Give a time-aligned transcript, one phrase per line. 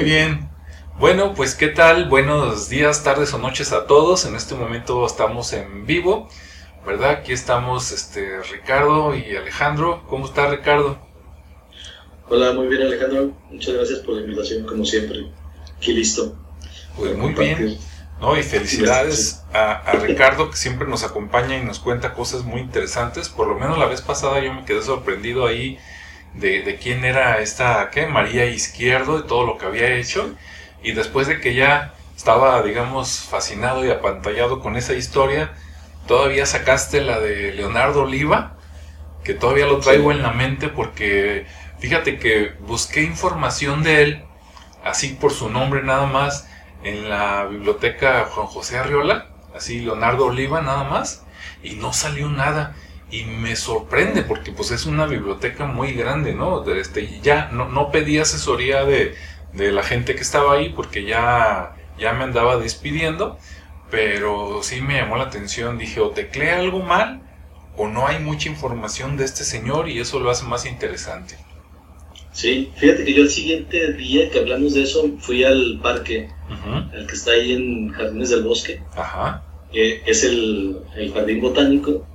[0.00, 0.48] Muy bien.
[0.98, 4.24] Bueno, pues qué tal, buenos días, tardes o noches a todos.
[4.24, 6.26] En este momento estamos en vivo,
[6.86, 7.10] ¿verdad?
[7.10, 10.02] Aquí estamos este, Ricardo y Alejandro.
[10.08, 10.98] ¿Cómo está Ricardo?
[12.30, 13.32] Hola, muy bien Alejandro.
[13.50, 15.26] Muchas gracias por la invitación, como siempre.
[15.76, 16.34] Aquí listo.
[16.96, 17.76] Pues muy bien.
[18.22, 22.62] No, y felicidades a, a, Ricardo que siempre nos acompaña y nos cuenta cosas muy
[22.62, 23.28] interesantes.
[23.28, 25.78] Por lo menos la vez pasada yo me quedé sorprendido ahí
[26.34, 28.06] de, de quién era esta, ¿qué?
[28.06, 30.34] María Izquierdo, de todo lo que había hecho.
[30.82, 35.52] Y después de que ya estaba, digamos, fascinado y apantallado con esa historia,
[36.06, 38.56] todavía sacaste la de Leonardo Oliva,
[39.24, 41.46] que todavía lo traigo en la mente porque
[41.78, 44.24] fíjate que busqué información de él,
[44.84, 46.46] así por su nombre nada más,
[46.82, 51.24] en la biblioteca Juan José Arriola, así Leonardo Oliva nada más,
[51.62, 52.74] y no salió nada.
[53.10, 56.64] Y me sorprende porque pues es una biblioteca muy grande, ¿no?
[56.72, 59.14] Este, ya no, no pedí asesoría de,
[59.52, 63.38] de la gente que estaba ahí porque ya, ya me andaba despidiendo,
[63.90, 67.22] pero sí me llamó la atención, dije o teclea algo mal
[67.76, 71.36] o no hay mucha información de este señor y eso lo hace más interesante.
[72.32, 76.28] Sí, fíjate que yo el siguiente día que hablamos de eso fui al parque,
[76.94, 78.80] el que está ahí en Jardines del Bosque.
[78.96, 79.42] Ajá.
[79.72, 82.06] que es el, el, jardín botánico.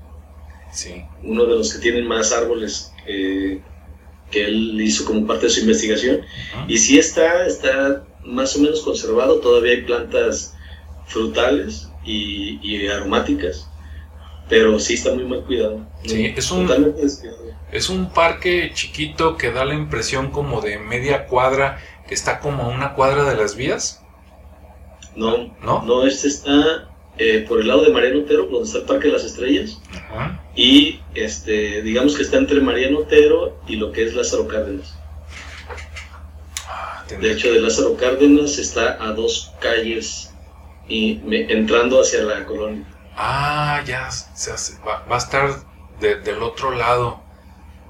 [0.76, 1.04] Sí.
[1.24, 3.62] Uno de los que tienen más árboles eh,
[4.30, 6.22] que él hizo como parte de su investigación.
[6.68, 10.54] Y sí está, está más o menos conservado, todavía hay plantas
[11.08, 13.70] frutales y, y aromáticas,
[14.50, 15.86] pero sí está muy mal cuidado.
[16.04, 16.70] Sí, es un,
[17.72, 22.64] es un parque chiquito que da la impresión como de media cuadra, que está como
[22.64, 24.02] a una cuadra de las vías.
[25.16, 28.86] No, no, no, este está eh, por el lado de Mariano Otero, donde está el
[28.86, 29.80] Parque de las Estrellas.
[30.56, 34.98] Y este, digamos que está entre Mariano Otero y lo que es Lázaro Cárdenas.
[36.68, 40.34] Ah, de hecho, de Lázaro Cárdenas está a dos calles
[40.88, 42.86] y entrando hacia la colonia.
[43.16, 44.10] Ah, ya,
[44.86, 45.50] va, va, a estar
[46.00, 47.22] del otro lado.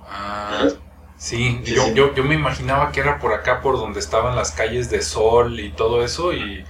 [0.07, 0.67] Ah,
[1.17, 4.91] sí, yo, Yo, yo me imaginaba que era por acá, por donde estaban las calles
[4.91, 6.63] de Sol y todo eso, y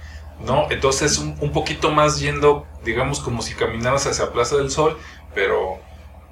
[0.44, 0.70] ¿no?
[0.70, 4.98] Entonces un, un, poquito más yendo, digamos, como si caminaras hacia Plaza del Sol,
[5.34, 5.78] pero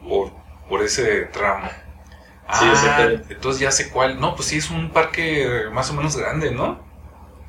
[0.06, 0.30] por,
[0.68, 1.68] por ese tramo.
[2.46, 4.20] Ah, entonces ya sé cuál.
[4.20, 6.78] No, pues sí, es un parque más o menos grande, ¿no?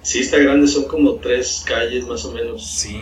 [0.02, 2.66] Sí, está grande, son como tres calles más o menos.
[2.66, 3.02] Sí,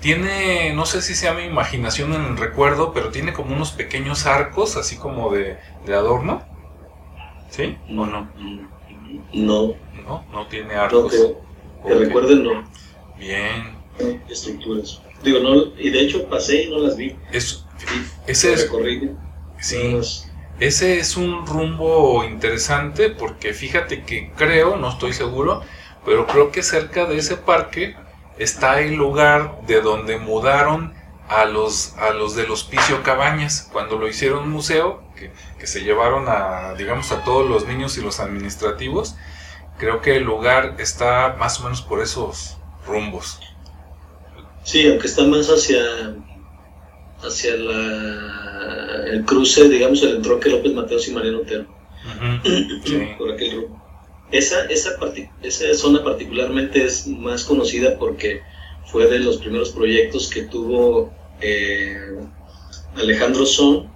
[0.00, 4.26] tiene, no sé si sea mi imaginación en el recuerdo, pero tiene como unos pequeños
[4.26, 6.42] arcos, así como de, de adorno.
[7.50, 7.76] ¿Sí?
[7.88, 8.30] ¿O no?
[9.34, 9.74] No.
[10.06, 11.12] No, no tiene arcos.
[11.86, 12.64] Que recuerden, no.
[13.18, 13.76] Bien.
[14.28, 15.00] Estructuras.
[15.22, 17.16] Digo, no, y de hecho pasé y no las vi.
[17.32, 17.64] Es,
[18.26, 18.70] ese es.
[19.60, 19.98] Sí.
[20.58, 25.62] Ese es un rumbo interesante porque fíjate que creo, no estoy seguro,
[26.04, 27.96] pero creo que cerca de ese parque
[28.38, 30.94] está el lugar de donde mudaron
[31.28, 36.26] a los, a los del Hospicio Cabañas, cuando lo hicieron museo, que, que se llevaron
[36.28, 39.16] a, digamos, a todos los niños y los administrativos,
[39.80, 43.40] creo que el lugar está más o menos por esos rumbos.
[44.62, 45.80] Sí, aunque está más hacia
[47.22, 51.66] hacia la, el cruce, digamos, el entronque López Mateos y Mariano Otero.
[53.18, 53.80] Por aquel rumbo.
[54.30, 54.90] Esa, esa,
[55.42, 58.42] esa zona particularmente es más conocida porque
[58.86, 62.16] fue de los primeros proyectos que tuvo eh,
[62.96, 63.90] Alejandro Son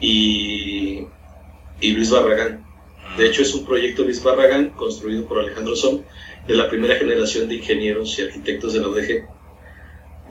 [0.00, 1.06] y,
[1.80, 2.67] y Luis Barragán.
[3.16, 6.02] De hecho, es un proyecto Luis Barragán construido por Alejandro Som,
[6.46, 9.28] de la primera generación de ingenieros y arquitectos de la UDG.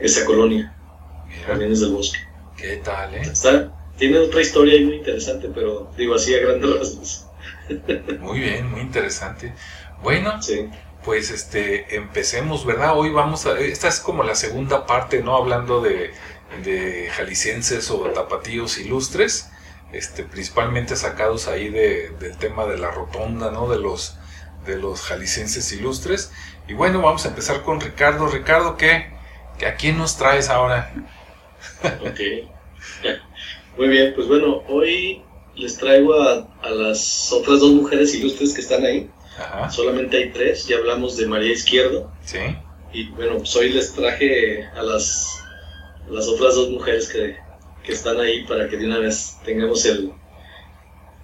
[0.00, 0.74] Esa colonia,
[1.46, 2.18] también es del bosque.
[2.56, 3.22] ¿Qué tal, eh?
[3.22, 7.24] Está, tiene otra historia ahí muy interesante, pero digo así a grandes rasgos.
[8.20, 9.52] Muy bien, muy interesante.
[10.02, 10.40] Bueno,
[11.04, 12.96] pues este, empecemos, ¿verdad?
[12.96, 15.36] Hoy vamos a, esta es como la segunda parte, ¿no?
[15.36, 16.12] Hablando de,
[16.64, 19.50] de jaliscienses o tapatíos ilustres
[19.92, 23.68] este, principalmente sacados ahí de, del tema de la rotonda, ¿no?
[23.68, 24.16] De los,
[24.66, 26.32] de los jaliscienses ilustres.
[26.68, 28.28] Y bueno, vamos a empezar con Ricardo.
[28.28, 29.10] Ricardo, ¿qué?
[29.66, 30.92] ¿A quién nos traes ahora?
[31.82, 32.20] ok.
[33.76, 35.22] Muy bien, pues bueno, hoy
[35.56, 39.10] les traigo a, a las otras dos mujeres ilustres que están ahí.
[39.70, 42.10] Solamente hay tres, ya hablamos de María Izquierdo.
[42.24, 42.38] Sí.
[42.92, 45.40] Y bueno, pues hoy les traje a las,
[46.08, 47.36] a las otras dos mujeres que,
[47.88, 50.12] que están ahí para que de una vez tengamos el,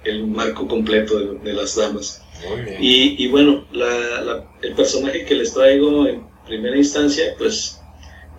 [0.03, 2.23] el marco completo de, las damas.
[2.49, 2.77] Muy bien.
[2.81, 7.83] Y, y bueno, la, el personaje que les traigo en primera instancia, pues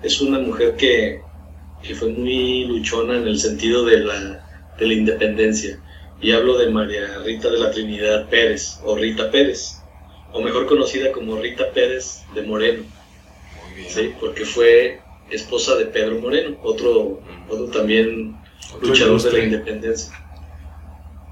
[0.01, 1.22] es una mujer que,
[1.83, 5.80] que fue muy luchona en el sentido de la, de la independencia.
[6.19, 9.83] Y hablo de María Rita de la Trinidad Pérez, o Rita Pérez,
[10.33, 12.83] o mejor conocida como Rita Pérez de Moreno.
[13.88, 18.38] Sí, porque fue esposa de Pedro Moreno, otro, otro también
[18.81, 20.13] luchador de la independencia.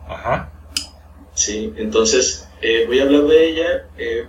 [0.07, 0.51] Ajá.
[1.33, 3.89] Sí, entonces eh, voy a hablar de ella.
[3.97, 4.25] Eh,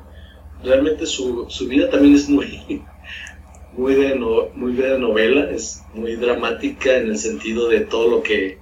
[0.63, 2.83] realmente su, su, vida también es muy,
[3.77, 4.15] muy, de
[4.55, 8.59] muy de novela, es muy dramática en el sentido de todo lo que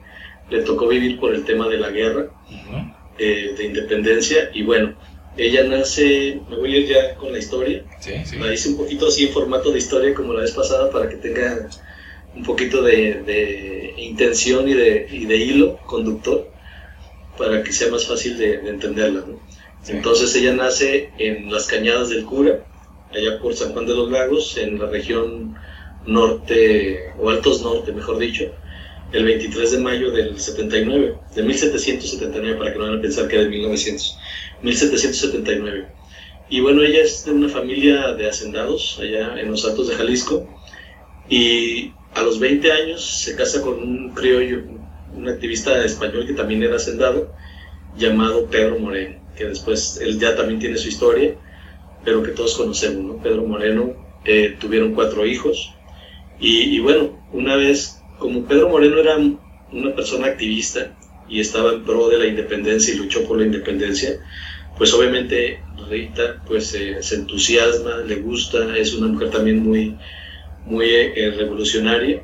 [0.50, 2.26] le tocó vivir por el tema de la guerra,
[3.18, 4.50] eh, de independencia.
[4.52, 4.94] Y bueno,
[5.36, 7.84] ella nace, me voy a ir ya con la historia.
[8.38, 11.16] La hice un poquito así en formato de historia como la vez pasada para que
[11.16, 11.68] tenga
[12.34, 16.50] un poquito de, intención y de, y de, hilo conductor
[17.36, 19.24] para que sea más fácil de, entenderla.
[19.88, 22.64] Entonces ella nace en las cañadas del cura,
[23.10, 25.56] allá por San Juan de los Lagos, en la región
[26.06, 28.44] norte, o altos norte, mejor dicho,
[29.12, 33.36] el 23 de mayo del 79, de 1779, para que no vayan a pensar que
[33.36, 34.18] era de 1900,
[34.62, 35.88] 1779.
[36.48, 40.46] Y bueno, ella es de una familia de hacendados allá en los Altos de Jalisco,
[41.28, 44.62] y a los 20 años se casa con un criollo,
[45.16, 47.34] un activista español que también era hacendado,
[47.96, 51.34] llamado Pedro Moreno, que después él ya también tiene su historia,
[52.04, 53.22] pero que todos conocemos, ¿no?
[53.22, 53.94] Pedro Moreno
[54.24, 55.74] eh, tuvieron cuatro hijos
[56.44, 60.92] y, bueno, una vez, como Pedro Moreno era una persona activista
[61.28, 64.18] y estaba en pro de la independencia y luchó por la independencia,
[64.76, 69.96] pues obviamente Rita pues se entusiasma, le gusta, es una mujer también muy,
[70.64, 72.22] muy eh, revolucionaria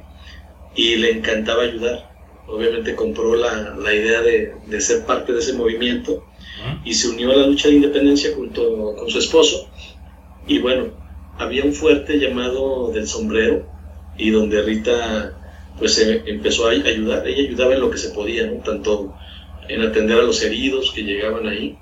[0.75, 2.09] y le encantaba ayudar.
[2.47, 6.25] Obviamente compró la, la idea de, de, ser parte de ese movimiento
[6.85, 9.69] y se unió a la lucha de independencia junto con su esposo.
[10.47, 10.87] Y bueno,
[11.39, 13.67] había un fuerte llamado del sombrero
[14.17, 15.39] y donde Rita
[15.79, 17.27] pues empezó a ayudar.
[17.29, 19.15] Ella ayudaba en lo que se podía, tanto
[19.69, 21.79] en atender a los heridos que llegaban ahí,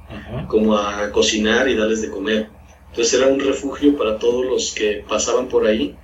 [0.49, 2.49] como a cocinar y darles de comer.
[2.91, 5.95] Entonces era un refugio para todos los que pasaban por ahí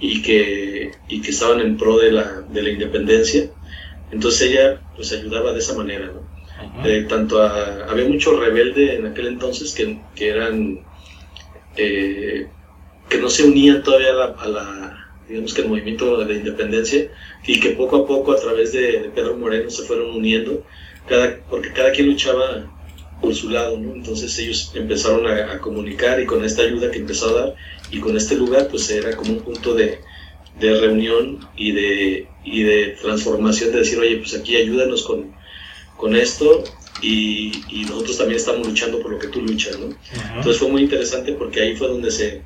[0.00, 3.50] y que, y que estaban en pro de la, de la independencia.
[4.10, 6.34] Entonces ella pues ayudaba de esa manera, ¿no?
[6.84, 10.80] Eh, tanto había mucho rebelde en aquel entonces que, que eran
[11.76, 12.46] eh,
[13.08, 17.10] que no se unían todavía a la, digamos que el movimiento de la independencia
[17.46, 20.64] y que poco a poco a través de, Pedro Moreno se fueron uniendo
[21.08, 22.70] cada, porque cada quien luchaba
[23.20, 23.94] por su lado, ¿no?
[23.94, 27.54] entonces ellos empezaron a, a, comunicar y con esta ayuda que empezó a dar
[27.90, 30.00] y con este lugar pues era como un punto de,
[30.58, 35.32] de reunión y de, y de transformación de decir, oye, pues aquí ayúdanos con,
[35.96, 36.64] con esto
[37.02, 39.94] y, y, nosotros también estamos luchando por lo que tú luchas, ¿no?
[40.36, 42.42] Entonces fue muy interesante porque ahí fue donde se,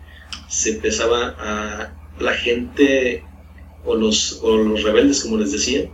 [0.48, 3.22] se empezaba a la gente
[3.84, 5.88] o los, o los rebeldes, como les decía,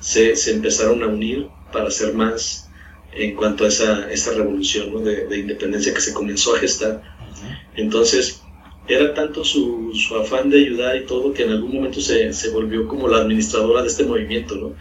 [0.00, 2.68] se, se, empezaron a unir para hacer más
[3.12, 5.00] en cuanto a esa, esa revolución ¿no?
[5.00, 7.02] de, de, independencia que se comenzó a gestar.
[7.74, 8.42] Entonces,
[8.88, 12.50] era tanto su, su, afán de ayudar y todo que en algún momento se, se,
[12.50, 14.74] volvió como la administradora de este movimiento, ¿no?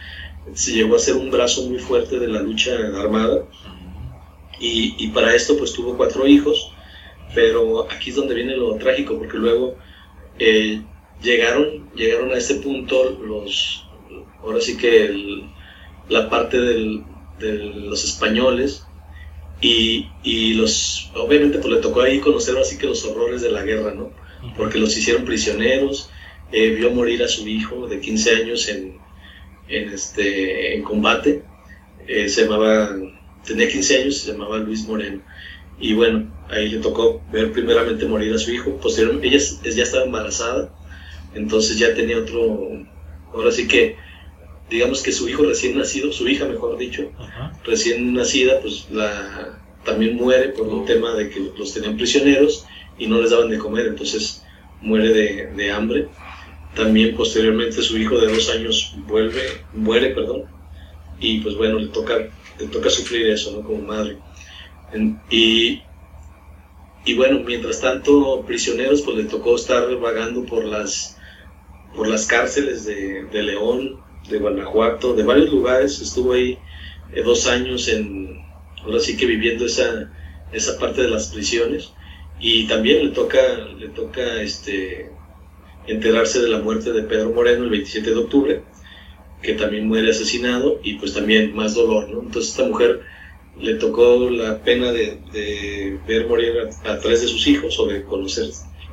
[0.54, 3.46] Se llegó a ser un brazo muy fuerte de la lucha armada
[4.60, 6.72] y, y, para esto pues tuvo cuatro hijos,
[7.36, 9.76] pero aquí es donde viene lo trágico porque luego
[10.40, 10.82] eh,
[11.22, 13.86] llegaron, llegaron a ese punto los,
[14.42, 15.44] ahora sí que el,
[16.10, 17.04] la parte del,
[17.40, 18.84] de los españoles
[19.62, 23.64] y, y, los, obviamente pues le tocó ahí conocer así que los horrores de la
[23.64, 24.12] guerra, ¿no?
[24.56, 26.10] Porque los hicieron prisioneros,
[26.52, 28.98] eh, vio morir a su hijo de 15 años en,
[29.68, 31.44] en, este, en combate,
[32.08, 32.96] eh, se llamaba,
[33.46, 35.22] tenía 15 años, se llamaba Luis Moreno.
[35.80, 40.06] Y bueno, ahí le tocó ver primeramente morir a su hijo, posteriormente ella ya estaba
[40.06, 40.74] embarazada,
[41.36, 42.70] entonces ya tenía otro,
[43.34, 43.96] ahora sí que
[44.70, 47.10] digamos que su hijo recién nacido, su hija mejor dicho,
[47.64, 52.66] recién nacida, pues la, también muere por un tema de que los tenían prisioneros
[52.98, 54.44] y no les daban de comer, entonces
[54.82, 56.08] muere de, de hambre.
[56.76, 59.42] También posteriormente su hijo de dos años vuelve,
[59.74, 60.44] muere, perdón,
[61.20, 62.16] y pues bueno, le toca,
[62.60, 63.64] le toca sufrir eso, ¿no?
[63.64, 64.18] Como madre.
[65.30, 65.82] y,
[67.06, 71.18] y bueno, mientras tanto, prisioneros, pues le tocó estar vagando por las,
[71.96, 74.00] por las cárceles de, de León,
[74.30, 76.58] de Guanajuato, de varios lugares, estuvo ahí
[77.14, 78.42] eh, dos años en,
[78.84, 80.12] ahora sí que viviendo esa,
[80.52, 81.92] esa parte de las prisiones.
[82.40, 83.40] Y también le toca,
[83.78, 85.12] le toca este,
[85.88, 88.62] enterarse de la muerte de Pedro Moreno el 27 de octubre,
[89.42, 92.22] que también muere asesinado y pues también más dolor, ¿no?
[92.22, 93.02] Entonces esta mujer
[93.60, 96.54] le tocó la pena de, ver morir
[96.86, 98.46] a, a, tres de sus hijos o de conocer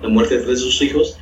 [0.02, 1.18] la muerte de tres de sus hijos.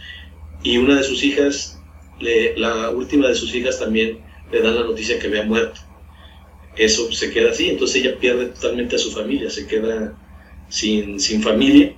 [0.62, 1.73] Y una de sus hijas
[2.20, 4.20] la última de sus hijas también
[4.52, 5.80] le dan la noticia que había muerto.
[6.76, 10.16] Eso se queda así, entonces ella pierde totalmente a su familia, se queda
[10.68, 11.94] sin, sin familia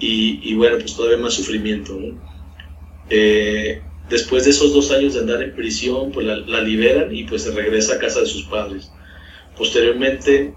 [0.00, 1.98] y, bueno, pues todavía más sufrimiento.
[3.10, 7.52] Eh, después de esos dos años de andar en prisión, pues la, liberan y pues
[7.52, 8.90] regresa a casa de sus padres.
[9.56, 10.54] Posteriormente,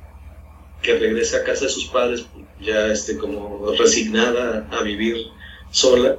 [0.82, 2.26] que regresa a casa de sus padres,
[2.60, 5.18] ya este, como resignada a vivir
[5.72, 6.18] sola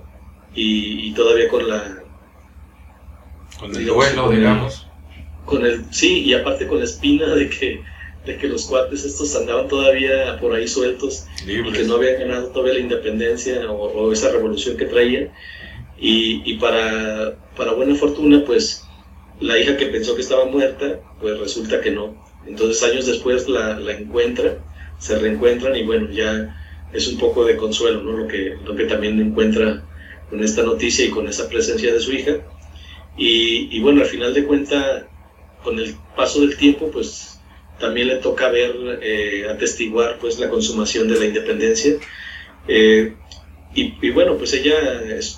[0.54, 2.01] y, todavía con la...
[3.62, 4.88] Con el duelo, digamos.
[5.46, 7.80] con el, sí, y aparte con la espina de que
[8.26, 12.48] de que los cuates estos andaban todavía por ahí sueltos y que no habían ganado
[12.48, 15.30] todavía la independencia o, esa revolución que traían.
[15.98, 18.84] Y, y, para, para buena fortuna, pues
[19.40, 22.14] la hija que pensó que estaba muerta, pues resulta que no.
[22.46, 24.58] Entonces años después la, la encuentra,
[24.98, 26.56] se reencuentran y bueno, ya
[26.92, 28.16] es un poco de consuelo, ¿no?
[28.16, 29.84] Lo que, lo que también encuentra
[30.30, 32.36] con esta noticia y con esa presencia de su hija.
[33.16, 35.08] Y, y bueno, al final de cuenta,
[35.62, 37.40] con el paso del tiempo, pues
[37.78, 41.94] también le toca ver, eh, atestiguar pues la consumación de la independencia.
[42.68, 43.14] Eh,
[43.74, 44.76] y, bueno, pues ella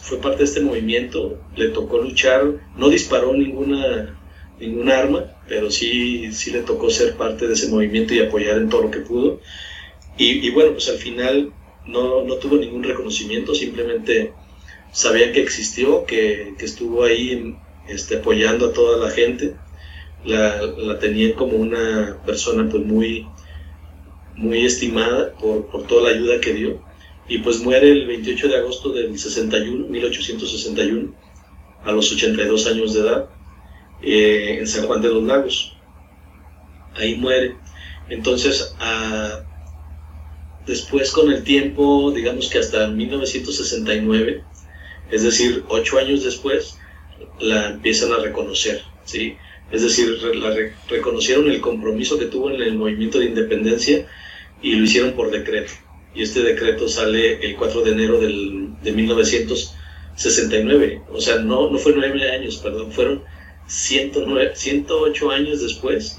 [0.03, 2.45] fue parte de este movimiento, le tocó luchar,
[2.77, 4.19] no disparó ninguna,
[4.59, 8.69] ninguna arma, pero sí, sí le tocó ser parte de ese movimiento y apoyar en
[8.69, 9.41] todo lo que pudo.
[10.19, 11.53] Y, bueno, pues al final
[11.87, 14.33] no, no, tuvo ningún reconocimiento, simplemente
[14.95, 17.57] sabían que existió, que, que estuvo ahí
[17.89, 19.57] este, apoyando a toda la gente
[20.25, 23.27] la, la tenían como una persona pues muy,
[24.37, 26.83] muy estimada por, por, toda la ayuda que dio.
[27.29, 31.15] Y pues muere el 28 de agosto del 61, 1861,
[31.85, 33.29] a los 82 años de edad,
[34.03, 35.77] eh, en San Juan de los Lagos.
[36.95, 37.57] Ahí muere.
[38.09, 38.75] Entonces,
[40.67, 44.45] después con el tiempo, digamos que hasta 1969,
[45.11, 46.79] es decir, ocho años después,
[47.41, 49.37] la empiezan a reconocer, ¿sí?
[49.71, 50.19] Es decir,
[50.89, 54.07] reconocieron el compromiso que tuvo en el movimiento de independencia
[54.63, 55.73] y lo hicieron por decreto.
[56.15, 61.03] Y este decreto sale el 4 de enero del, de 1969.
[61.11, 63.25] O sea, no, no fue nueve años, perdón, fueron
[63.67, 66.19] 109, 108 años después.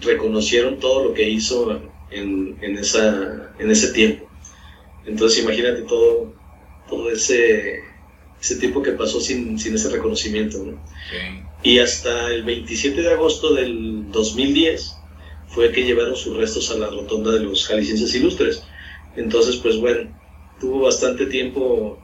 [0.00, 1.80] Reconocieron todo lo que hizo
[2.10, 4.28] en, en, esa, en ese tiempo.
[5.06, 6.34] Entonces imagínate todo,
[6.88, 7.80] todo ese,
[8.46, 10.58] ese tiempo que pasó sin, sin ese reconocimiento.
[10.58, 10.80] ¿no?
[11.62, 14.96] Y hasta el 27 de agosto del 2010
[15.48, 18.62] fue que llevaron sus restos a la rotonda de los jaliscienses ilustres.
[19.16, 20.10] Entonces, pues bueno,
[20.60, 21.98] tuvo bastante tiempo,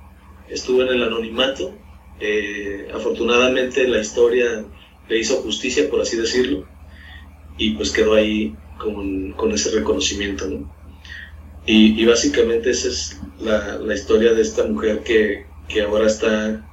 [0.48, 1.74] estuvo en el anonimato.
[2.18, 4.64] Eh, afortunadamente la historia
[5.08, 6.66] le hizo justicia, por así decirlo,
[7.56, 10.46] y pues quedó ahí con, con ese reconocimiento.
[10.48, 10.72] ¿no?
[11.66, 16.64] Y, y, básicamente esa es la, la, historia de esta mujer que, que ahora está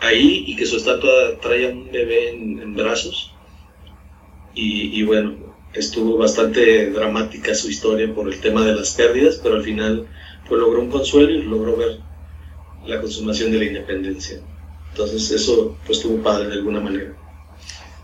[0.00, 3.32] ahí y que su estatua trae a un bebé en, brazos.
[4.56, 5.34] Y, bueno,
[5.72, 10.06] estuvo bastante dramática su historia por el tema de las pérdidas, pero al final
[10.48, 11.98] pues logró un consuelo y logró ver
[12.86, 14.40] la consumación de la independencia.
[14.90, 17.14] Entonces eso pues estuvo padre de alguna manera.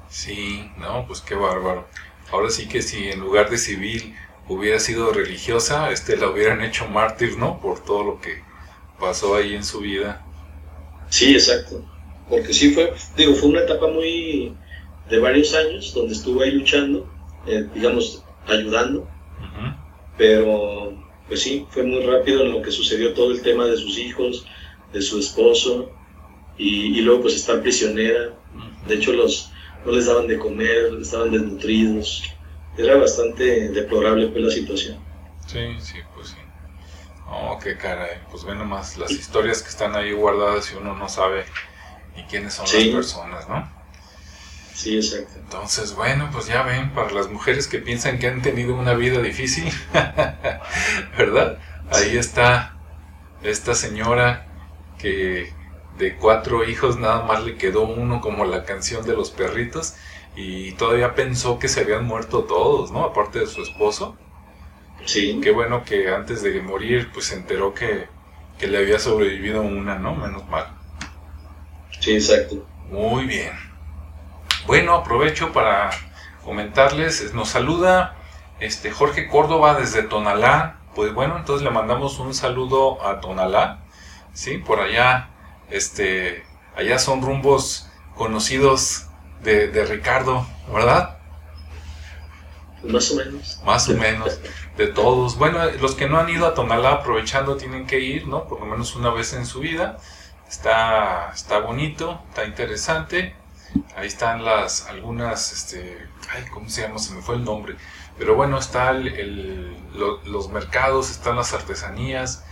[0.08, 1.86] Sí, no, pues qué bárbaro.
[2.32, 4.14] Ahora sí que si en lugar de civil
[4.48, 7.60] hubiera sido religiosa, este la hubieran hecho mártir, ¿no?
[7.60, 8.42] Por todo lo que
[9.00, 10.24] pasó ahí en su vida.
[11.08, 11.84] Sí, exacto.
[12.28, 14.54] Porque sí fue, digo, fue una etapa muy
[15.08, 17.10] de varios años donde estuvo ahí luchando,
[17.46, 19.08] eh, digamos, ayudando.
[20.16, 20.92] Pero,
[21.26, 24.46] pues sí, fue muy rápido en lo que sucedió todo el tema de sus hijos,
[24.92, 25.90] de su esposo,
[26.58, 28.34] y, luego pues estar prisionera.
[28.86, 29.50] De hecho, los,
[29.86, 32.22] no les daban de comer, estaban desnutridos.
[32.76, 34.98] Era bastante deplorable pues, la situación.
[35.46, 36.36] Sí, sí, pues sí.
[37.30, 38.20] Oh, qué caray.
[38.30, 41.44] Pues ve nomás las historias que están ahí guardadas y uno no sabe
[42.16, 43.70] ni quiénes son las personas, ¿no?
[44.74, 45.34] Sí, exacto.
[45.38, 49.20] Entonces, bueno, pues ya ven, para las mujeres que piensan que han tenido una vida
[49.20, 49.72] difícil,
[51.18, 51.58] ¿verdad?
[51.90, 52.76] Ahí está
[53.42, 54.46] esta señora
[54.98, 55.52] que
[55.98, 59.94] de cuatro hijos nada más le quedó uno como la canción de los perritos
[60.34, 63.04] y todavía pensó que se habían muerto todos, ¿no?
[63.04, 64.16] Aparte de su esposo.
[65.04, 65.40] Sí.
[65.42, 68.08] Qué bueno que antes de morir, pues se enteró que,
[68.60, 70.14] le había sobrevivido una, ¿no?
[70.14, 70.66] Menos mal.
[71.98, 72.66] Sí, exacto.
[72.90, 73.52] Muy bien.
[74.66, 75.90] Bueno, aprovecho para
[76.44, 78.16] comentarles, nos saluda
[78.58, 80.78] este Jorge Córdoba desde Tonalá.
[80.94, 83.80] Pues bueno, entonces le mandamos un saludo a Tonalá.
[84.34, 85.30] Sí, por allá,
[85.70, 86.44] este,
[86.76, 89.06] allá son rumbos conocidos
[89.42, 91.18] de, de Ricardo, ¿verdad?
[92.82, 93.60] Más o menos.
[93.64, 94.40] Más o menos,
[94.76, 95.36] de todos.
[95.36, 98.46] Bueno, los que no han ido a Tonalá aprovechando tienen que ir, ¿no?
[98.46, 99.98] Por lo menos una vez en su vida.
[100.48, 103.34] Está, está bonito, está interesante.
[103.96, 106.98] Ahí están las algunas, este, ay, ¿cómo se llama?
[106.98, 107.76] Se me fue el nombre.
[108.20, 112.44] Pero bueno, está el, los mercados, están las artesanías,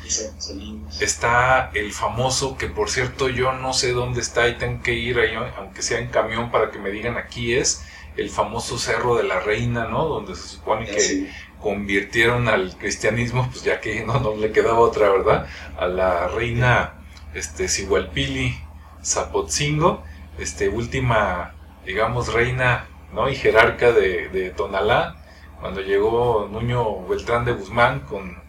[0.98, 5.18] está el famoso, que por cierto yo no sé dónde está y tengo que ir
[5.18, 7.84] ahí, aunque sea en camión para que me digan aquí es,
[8.16, 10.06] el famoso Cerro de la Reina, ¿no?
[10.06, 15.10] Donde se supone que convirtieron al cristianismo, pues ya que no, no le quedaba otra,
[15.10, 15.46] ¿verdad?
[15.76, 16.94] A la reina
[17.34, 18.58] este, Sigualpili
[19.04, 20.02] Zapotzingo,
[20.38, 23.28] este, última, digamos, reina ¿no?
[23.28, 25.16] y jerarca de, de Tonalá,
[25.60, 28.40] cuando llegó Nuño Beltrán de Guzmán con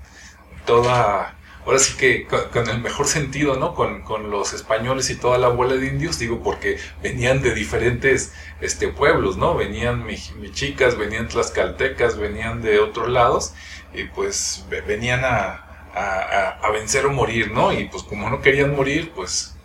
[0.66, 1.36] toda,
[1.70, 3.76] ahora sí que con, el mejor sentido, ¿no?
[3.76, 8.88] Con, los españoles y toda la abuela de indios, digo, porque venían de diferentes este,
[8.88, 9.54] pueblos, ¿no?
[9.54, 13.54] Venían mexicas, venían tlaxcaltecas, venían de otros lados,
[13.94, 17.72] y pues venían a, a, vencer o morir, ¿no?
[17.72, 19.56] Y pues como no querían morir, pues,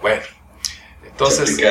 [0.00, 0.24] bueno,
[1.04, 1.62] entonces,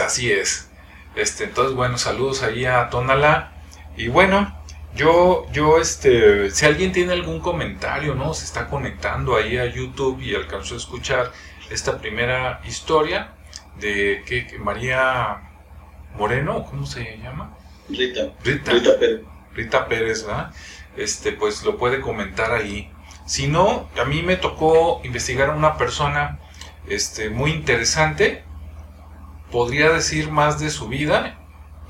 [0.00, 0.68] así es.
[1.14, 3.52] Este, entonces, bueno, saludos ahí a Tonalá.
[3.96, 4.61] Y bueno,
[4.94, 8.34] yo, yo, este, si alguien tiene algún comentario, ¿no?
[8.34, 11.32] Se está conectando ahí a YouTube y alcanzó a escuchar
[11.70, 13.34] esta primera historia
[13.80, 15.50] de que, María
[16.16, 17.56] Moreno, ¿cómo se llama?
[17.88, 18.32] Rita.
[18.44, 18.72] Rita.
[18.98, 19.20] Pérez.
[19.54, 20.52] Rita Pérez, ¿verdad?
[20.96, 22.90] Este, pues lo puede comentar ahí.
[23.24, 26.38] Si no, a mí me tocó investigar a una persona,
[26.86, 28.44] este, muy interesante.
[29.50, 31.38] Podría decir más de su vida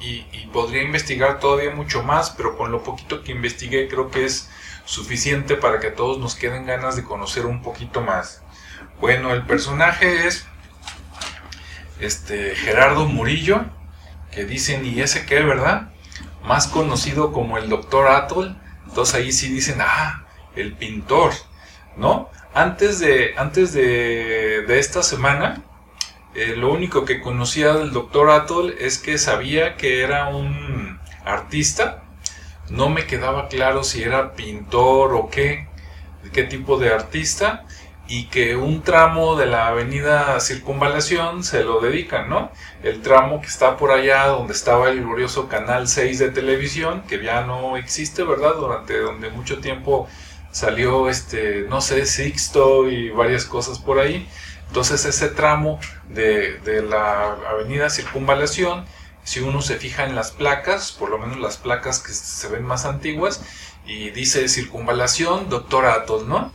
[0.02, 4.50] y, podría investigar todavía mucho más, pero con lo poquito que investigué creo que es
[4.84, 8.42] suficiente para que todos nos queden ganas de conocer un poquito más.
[9.00, 10.46] Bueno, el personaje es
[12.00, 13.64] este Gerardo Murillo,
[14.30, 15.92] que dicen, ¿y ese qué, verdad?
[16.44, 18.58] Más conocido como el Doctor Atoll.
[18.86, 21.32] Entonces ahí sí dicen, ah, el pintor,
[21.96, 22.28] ¿no?
[22.54, 25.62] Antes de, antes de, de esta semana,
[26.34, 32.04] eh, lo único que conocía del doctor Atoll es que sabía que era un artista.
[32.70, 35.68] No me quedaba claro si era pintor o qué,
[36.32, 37.66] qué tipo de artista.
[38.08, 42.50] Y que un tramo de la avenida Circunvalación se lo dedican, ¿no?
[42.82, 47.22] El tramo que está por allá donde estaba el glorioso Canal 6 de televisión, que
[47.22, 48.54] ya no existe, ¿verdad?
[48.56, 50.08] Durante donde mucho tiempo
[50.50, 54.26] salió, este, no sé, Sixto y varias cosas por ahí
[54.72, 58.86] entonces ese tramo de, la avenida Circunvalación,
[59.22, 62.64] si uno se fija en las placas, por lo menos las placas que se ven
[62.64, 63.42] más antiguas,
[63.84, 66.54] y dice Circunvalación, doctor Atos, ¿no?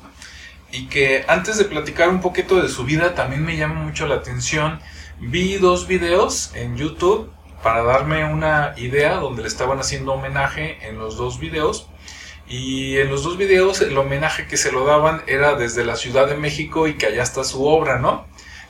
[0.71, 4.15] Y que antes de platicar un poquito de su vida, también me llama mucho la
[4.15, 4.79] atención,
[5.19, 10.97] vi dos videos en YouTube para darme una idea donde le estaban haciendo homenaje en
[10.97, 11.87] los dos videos
[12.47, 16.27] y en los dos videos el homenaje que se lo daban era desde la Ciudad
[16.27, 18.25] de México y que allá está su obra, ¿no?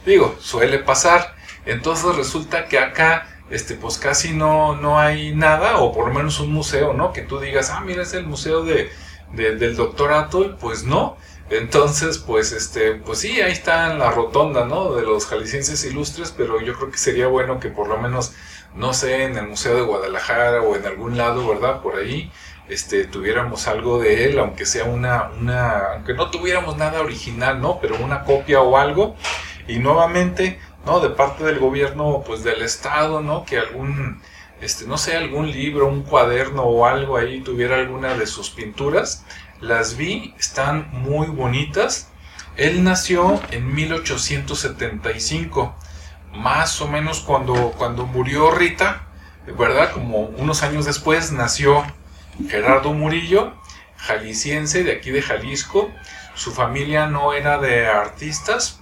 [0.05, 1.35] Digo, suele pasar.
[1.65, 6.39] Entonces resulta que acá, este, pues casi no, no hay nada, o por lo menos
[6.39, 7.13] un museo, ¿no?
[7.13, 8.89] Que tú digas, ah, mira, es el museo de,
[9.33, 11.17] del doctor Atoll, pues no.
[11.49, 14.93] Entonces, pues, este, pues sí, ahí está en la rotonda, ¿no?
[14.93, 18.33] De los jaliscienses ilustres, pero yo creo que sería bueno que por lo menos,
[18.75, 21.81] no sé, en el Museo de Guadalajara o en algún lado, ¿verdad?
[21.81, 22.31] Por ahí,
[22.69, 27.79] este, tuviéramos algo de él, aunque sea una, una, aunque no tuviéramos nada original, ¿no?
[27.79, 29.15] Pero una copia o algo.
[29.67, 30.99] Y nuevamente, ¿no?
[30.99, 33.45] De parte del gobierno, pues del Estado, ¿no?
[33.45, 34.21] Que algún,
[34.61, 39.25] este, no sé, algún libro, un cuaderno o algo ahí tuviera alguna de sus pinturas.
[39.61, 42.09] Las vi, están muy bonitas.
[42.57, 45.75] Él nació en 1875,
[46.33, 49.07] más o menos cuando, cuando murió Rita,
[49.57, 49.91] ¿verdad?
[49.91, 51.83] Como unos años después nació
[52.49, 53.53] Gerardo Murillo,
[53.97, 55.89] jalisciense de aquí de Jalisco.
[56.35, 58.79] Su familia no era de artistas.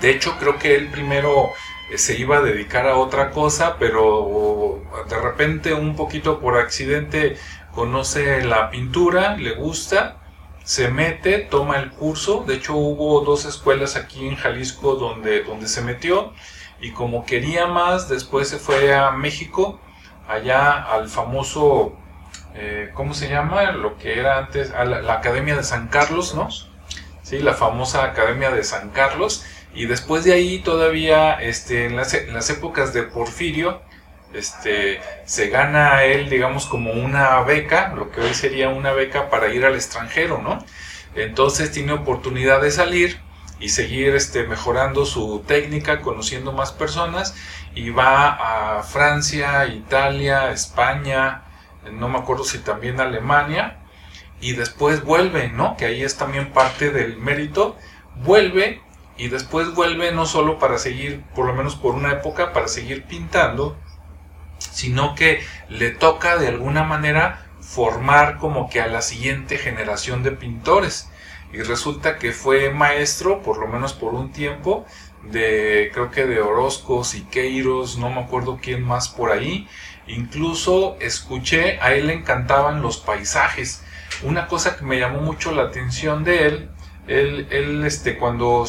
[0.00, 1.50] De hecho, creo que él primero
[1.90, 7.36] eh, se iba a dedicar a otra cosa, pero de repente un poquito por accidente
[7.72, 10.18] conoce la pintura, le gusta,
[10.64, 12.44] se mete, toma el curso.
[12.46, 16.32] De hecho, hubo dos escuelas aquí en Jalisco donde, donde se metió
[16.80, 19.80] y como quería más, después se fue a México,
[20.28, 21.96] allá al famoso
[22.58, 23.70] eh, ¿cómo se llama?
[23.72, 26.48] Lo que era antes, la, Academia de San Carlos, ¿no?
[27.22, 29.44] Sí, la famosa Academia de San Carlos.
[29.74, 32.14] Y después de ahí todavía, este, en las,
[32.50, 33.82] épocas de Porfirio,
[34.32, 39.48] este, se gana él, digamos, como una beca, lo que hoy sería una beca para
[39.52, 40.64] ir al extranjero, ¿no?
[41.14, 43.20] Entonces tiene oportunidad de salir
[43.60, 47.34] y seguir este, mejorando su técnica, conociendo más personas
[47.74, 51.45] y va a Francia, Italia, España,
[51.92, 53.78] no me acuerdo si también Alemania,
[54.40, 55.76] y después vuelve, ¿no?
[55.76, 57.76] Que ahí es también parte del mérito,
[58.16, 58.82] vuelve
[59.16, 63.04] y después vuelve no solo para seguir, por lo menos por una época, para seguir
[63.04, 63.76] pintando,
[64.58, 70.32] sino que le toca de alguna manera formar como que a la siguiente generación de
[70.32, 71.10] pintores.
[71.52, 74.84] Y resulta que fue maestro, por lo menos por un tiempo,
[75.22, 79.68] de creo que de Orozco, Siqueiros, no me acuerdo quién más por ahí.
[80.06, 83.82] Incluso escuché, a él le encantaban los paisajes.
[84.22, 86.70] Una cosa que me llamó mucho la atención de él
[87.06, 88.66] él, él, este, cuando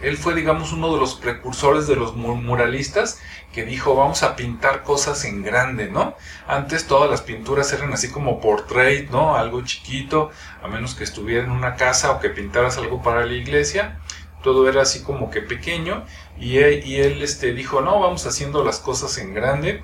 [0.00, 3.20] él fue, digamos, uno de los precursores de los muralistas
[3.52, 6.14] que dijo, vamos a pintar cosas en grande, ¿no?
[6.46, 9.36] Antes todas las pinturas eran así como portrait, ¿no?
[9.36, 10.30] Algo chiquito,
[10.62, 13.98] a menos que estuviera en una casa o que pintaras algo para la iglesia.
[14.42, 16.04] Todo era así como que pequeño.
[16.38, 19.82] Y él, y él este, dijo, no, vamos haciendo las cosas en grande.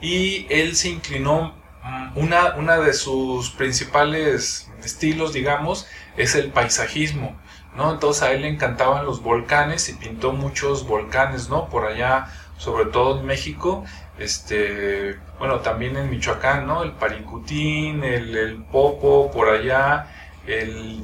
[0.00, 7.36] Y él se inclinó, mm, una, una de sus principales estilos, digamos, es el paisajismo,
[7.76, 7.92] ¿no?
[7.92, 11.68] Entonces a él le encantaban los volcanes y pintó muchos volcanes, ¿no?
[11.68, 12.26] Por allá,
[12.58, 13.84] sobre todo en México,
[14.18, 16.82] este, bueno, también en Michoacán, ¿no?
[16.82, 20.06] El Paricutín, el, Popo, por allá,
[20.46, 21.02] el,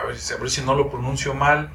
[0.00, 1.70] a, ver, si no lo pronuncio mal,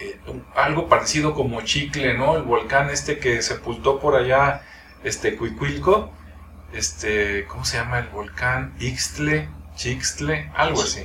[0.00, 0.18] eh,
[0.56, 2.36] algo parecido como Chicle, ¿no?
[2.36, 4.62] El volcán este que sepultó por allá,
[5.04, 6.10] este, Cuicuilco,
[6.72, 8.74] este, ¿cómo se llama el volcán?
[8.80, 11.04] Ixtle, Chixtle, algo así.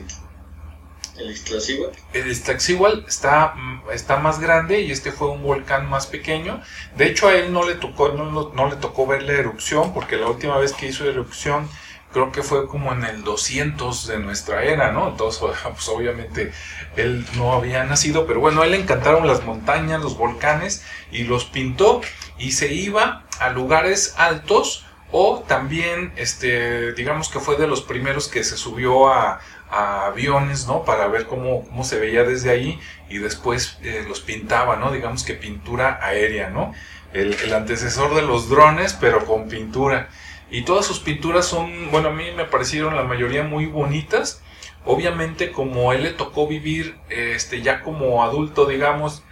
[1.17, 1.97] ¿El Iztaccíhuatl?
[2.13, 6.61] El Iztaccíhuatl está, mm, está más grande y este fue un volcán más pequeño.
[6.95, 10.15] De hecho, a él no le tocó, no, no le tocó ver la erupción, porque
[10.15, 11.69] la última vez que hizo erupción
[12.11, 15.09] creo que fue como en el 200 de nuestra era, ¿no?
[15.09, 16.51] Entonces, pues obviamente
[16.95, 21.23] él no había nacido, pero bueno, a él le encantaron las montañas, los volcanes, y
[21.23, 22.01] los pintó
[22.37, 28.27] y se iba a lugares altos o también, este, digamos que fue de los primeros
[28.27, 29.41] que se subió a,
[29.71, 30.83] aviones, ¿no?
[30.83, 34.91] Para ver cómo, cómo, se veía desde ahí y después eh, los pintaba, ¿no?
[34.91, 36.73] Digamos que pintura aérea, ¿no?
[37.13, 40.09] El, el, antecesor de los drones, pero con pintura.
[40.51, 44.41] Y todas sus pinturas son, bueno, a mí me parecieron la mayoría muy bonitas.
[44.85, 49.23] Obviamente, como él le tocó vivir, este, ya como adulto, digamos,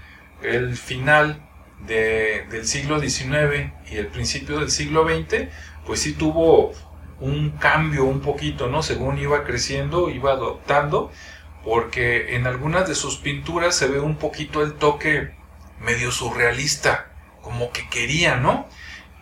[0.43, 1.43] el final
[1.85, 5.47] del siglo XIX y el principio del siglo XX,
[5.85, 6.73] pues sí tuvo
[7.19, 8.83] un cambio un poquito, ¿no?
[8.83, 11.11] Según iba creciendo, iba adoptando,
[11.63, 15.31] porque en algunas de sus pinturas se ve un poquito el toque
[15.79, 18.67] medio surrealista, como que quería, ¿no?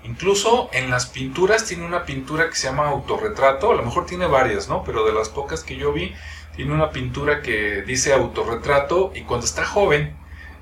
[0.07, 4.27] Incluso en las pinturas tiene una pintura que se llama autorretrato, a lo mejor tiene
[4.27, 4.83] varias, ¿no?
[4.83, 6.13] Pero de las pocas que yo vi,
[6.55, 10.15] tiene una pintura que dice autorretrato y cuando está joven,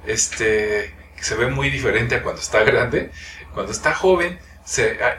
[0.06, 3.12] este, se ve muy diferente a cuando está grande,
[3.54, 4.40] cuando está joven,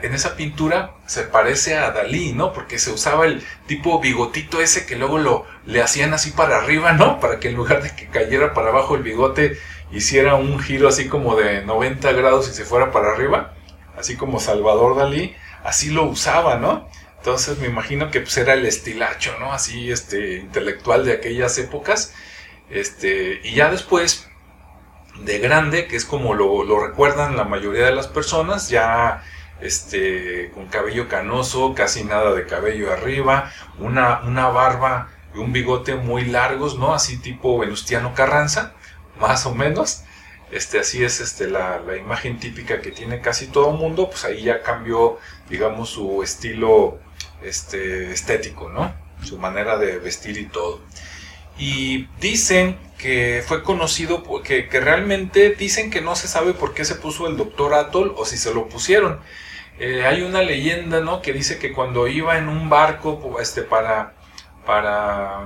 [0.01, 2.51] en esa pintura se parece a Dalí, ¿no?
[2.51, 6.93] Porque se usaba el tipo bigotito ese que luego lo le hacían así para arriba,
[6.93, 7.19] ¿no?
[7.21, 9.59] Para que en lugar de que cayera para abajo el bigote
[9.91, 13.54] hiciera un giro así como de 90 grados y se fuera para arriba,
[13.97, 16.87] así como Salvador Dalí, así lo usaba, ¿no?
[17.17, 19.51] Entonces me imagino que pues era el estilacho, ¿no?
[19.51, 22.13] Así este intelectual de aquellas épocas.
[22.69, 24.29] Este, y ya después
[25.23, 29.23] de grande, que es como lo, recuerdan la mayoría de las personas, ya
[29.59, 35.95] este, con cabello canoso, casi nada de cabello arriba, una, una barba y un bigote
[35.95, 36.93] muy largos, ¿no?
[36.93, 38.73] Así tipo Venustiano Carranza,
[39.19, 40.04] más o menos.
[40.55, 44.23] Este, así es este, la, la imagen típica que tiene casi todo el mundo, pues
[44.23, 46.97] ahí ya cambió, digamos, su estilo
[47.43, 48.95] este, estético, ¿no?
[49.21, 50.79] Su manera de vestir y todo.
[51.57, 56.85] Y dicen que fue conocido, que, que realmente dicen que no se sabe por qué
[56.85, 59.19] se puso el doctor Atoll o si se lo pusieron.
[59.77, 61.21] Eh, hay una leyenda, ¿no?
[61.21, 64.13] Que dice que cuando iba en un barco este, para,
[64.65, 65.45] para,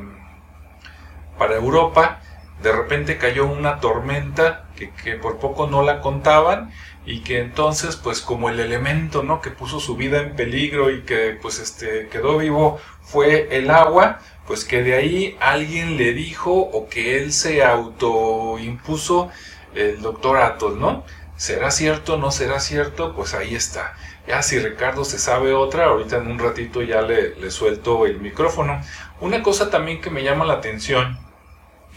[1.39, 2.21] para Europa,
[2.61, 6.71] de repente cayó una tormenta que, por poco no la contaban
[7.05, 11.01] y que entonces pues como el elemento no que puso su vida en peligro y
[11.01, 16.51] que pues este quedó vivo fue el agua pues que de ahí alguien le dijo
[16.51, 19.29] o que él se autoimpuso
[19.75, 21.03] el doctor Atos, ¿no?
[21.35, 22.17] ¿Será cierto?
[22.17, 23.15] ¿No será cierto?
[23.15, 23.95] Pues ahí está.
[24.27, 28.19] Ya si Ricardo se sabe otra, ahorita en un ratito ya le, le suelto el
[28.19, 28.81] micrófono.
[29.21, 31.19] Una cosa también que me llama la atención,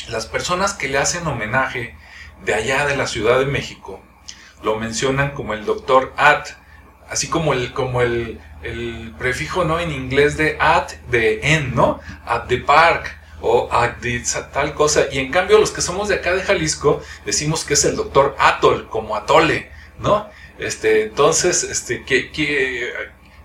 [0.08, 1.96] las personas que le hacen homenaje
[2.44, 4.00] de allá de la Ciudad de México,
[4.62, 6.46] lo mencionan como el doctor At,
[7.08, 8.40] así como el, como el,
[9.18, 12.00] prefijo no en inglés de at de en, ¿no?
[12.24, 15.06] At the park o at the tal cosa.
[15.10, 18.36] Y en cambio los que somos de acá de Jalisco decimos que es el doctor
[18.38, 20.28] Atol, como Atole, ¿no?
[20.58, 22.04] Este, entonces, este,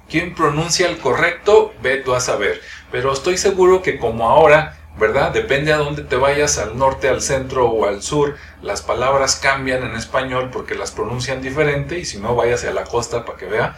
[0.08, 1.74] ¿quién pronuncia el correcto?
[1.82, 2.62] Ve tú a saber.
[2.92, 5.32] Pero estoy seguro que como ahora ¿verdad?
[5.32, 9.84] Depende a dónde te vayas, al norte, al centro o al sur, las palabras cambian
[9.84, 13.46] en español porque las pronuncian diferente y si no, vayas a la costa para que
[13.46, 13.76] vea.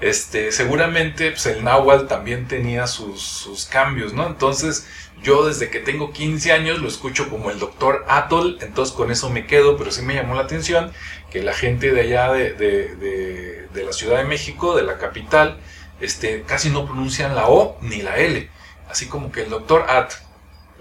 [0.00, 4.26] Este, seguramente pues, el náhuatl también tenía sus, sus, cambios, ¿no?
[4.26, 4.88] Entonces,
[5.22, 9.30] yo desde que tengo 15 años lo escucho como el doctor Atol, entonces con eso
[9.30, 10.90] me quedo, pero sí me llamó la atención
[11.30, 15.58] que la gente de allá de, de, de, la Ciudad de México, de la capital,
[16.00, 18.50] este, casi no pronuncian la O ni la L,
[18.90, 20.12] así como que el doctor At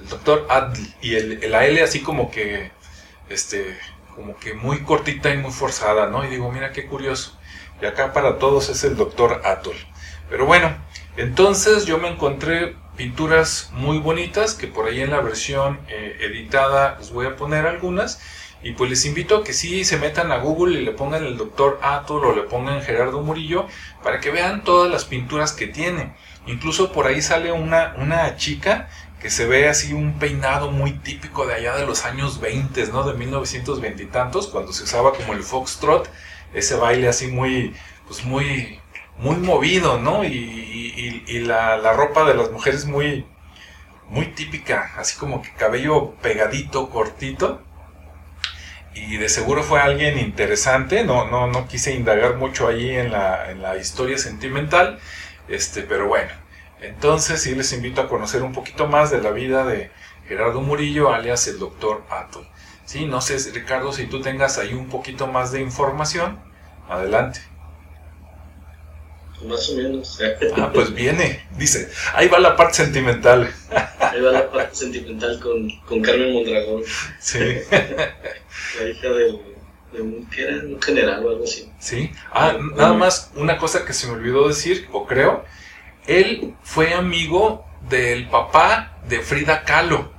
[0.02, 2.72] el doctor Adl y el, la L así como que,
[3.30, 3.78] este,
[4.16, 6.26] como que muy cortita y muy forzada, ¿no?
[6.26, 7.38] Y digo, mira qué curioso.
[7.82, 9.76] Y acá para todos es el doctor Atol.
[10.30, 10.74] Pero bueno,
[11.18, 16.98] entonces yo me encontré pinturas muy bonitas que por ahí en la versión eh, editada
[17.00, 18.22] les voy a poner algunas.
[18.64, 21.36] Y pues les invito a que sí se metan a Google y le pongan el
[21.36, 23.66] doctor Atol o le pongan Gerardo Murillo
[24.04, 26.14] para que vean todas las pinturas que tiene.
[26.46, 28.88] Incluso por ahí sale una, una chica
[29.22, 33.04] que se ve así un peinado muy típico de allá de los años 20, ¿no?
[33.04, 36.10] De 1920 y tantos, cuando se usaba como el foxtrot,
[36.54, 37.76] ese baile así muy,
[38.08, 38.80] pues muy,
[39.18, 40.24] muy movido, ¿no?
[40.24, 40.62] Y,
[41.46, 43.26] la, la, ropa de las mujeres muy,
[44.10, 47.62] muy típica, así como que cabello pegadito, cortito.
[48.94, 53.50] Y de seguro fue alguien interesante, no, no, no quise indagar mucho allí en la,
[53.52, 55.00] en la historia sentimental,
[55.48, 56.32] este, pero bueno,
[56.82, 59.92] entonces sí les invito a conocer un poquito más de la vida de
[60.28, 62.46] Gerardo Murillo, alias el doctor Ato.
[62.86, 66.40] Sí, no sé, Ricardo, si tú tengas ahí un poquito más de información,
[66.90, 67.40] adelante.
[69.46, 70.20] Más o menos.
[70.58, 73.52] Ah, pues viene, dice, ahí va la parte sentimental.
[74.00, 76.84] Ahí va la parte sentimental con, Carmen Mondragón.
[77.20, 77.40] Sí.
[77.72, 79.32] La hija de
[80.02, 81.72] un, un general o algo así.
[81.80, 82.12] Sí.
[82.32, 85.44] Ah, nada más una cosa que se me olvidó decir, o creo,
[86.08, 90.12] él fue amigo del papá de Frida Kahlo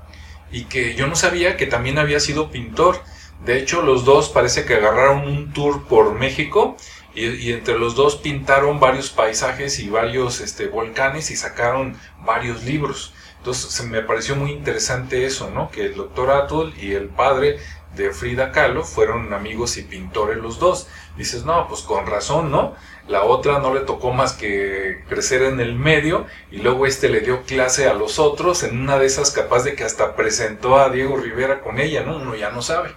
[0.50, 3.02] y que yo no sabía que también había sido pintor.
[3.44, 6.76] De hecho, los dos parece que agarraron un tour por México
[7.14, 13.12] y, entre los dos pintaron varios paisajes y varios este, volcanes y sacaron varios libros.
[13.38, 15.70] Entonces se me pareció muy interesante eso, ¿no?
[15.70, 17.58] Que el doctor Atul y el padre
[17.96, 20.86] de Frida Kahlo fueron amigos y pintores los dos.
[21.16, 22.74] Dices, no, pues con razón, ¿no?
[23.08, 27.20] La otra no le tocó más que crecer en el medio y luego este le
[27.20, 30.88] dio clase a los otros, en una de esas capaz de que hasta presentó a
[30.88, 32.16] Diego Rivera con ella, ¿no?
[32.16, 32.90] Uno ya no sabe.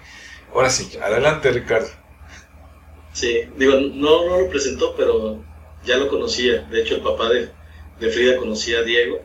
[0.54, 1.90] Ahora sí, adelante Ricardo.
[3.14, 5.44] Sí, digo, no, no lo presentó, pero
[5.86, 6.62] ya lo conocía.
[6.64, 7.50] De hecho, el papá de,
[8.00, 9.22] de Frida conocía a Diego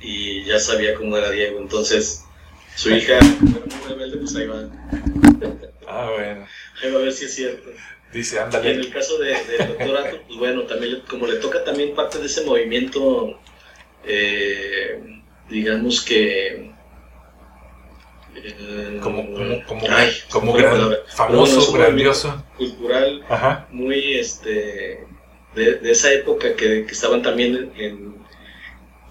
[0.00, 1.58] y ya sabía cómo era Diego.
[1.58, 2.24] Entonces,
[2.76, 3.18] su hija,
[4.20, 4.68] pues ahí va.
[5.88, 6.46] Ah, bueno.
[6.82, 7.70] Ahí va a ver si es cierto.
[8.14, 8.68] Dice, ándale.
[8.68, 12.18] Y en el caso del de doctor pues bueno, también como le toca también parte
[12.18, 13.40] de ese movimiento,
[14.06, 15.02] eh,
[15.50, 16.72] digamos que...
[18.36, 19.24] Eh, como
[19.66, 19.84] como,
[20.30, 20.56] como,
[21.08, 22.44] famoso, grandioso.
[22.56, 23.24] Cultural,
[23.70, 25.06] muy este
[25.54, 27.72] de, esa época que, estaban también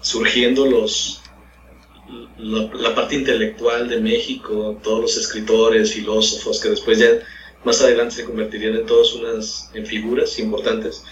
[0.00, 1.22] surgiendo los
[2.38, 7.08] la, parte intelectual de México, todos los escritores, filósofos que después ya
[7.64, 11.04] más adelante se convertirían en todas unas en figuras importantes.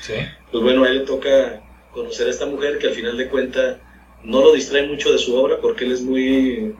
[0.51, 1.62] Pues bueno, a él le toca
[1.93, 3.81] conocer a esta mujer que al final de cuenta
[4.23, 6.75] no lo distrae mucho de su obra porque él es muy,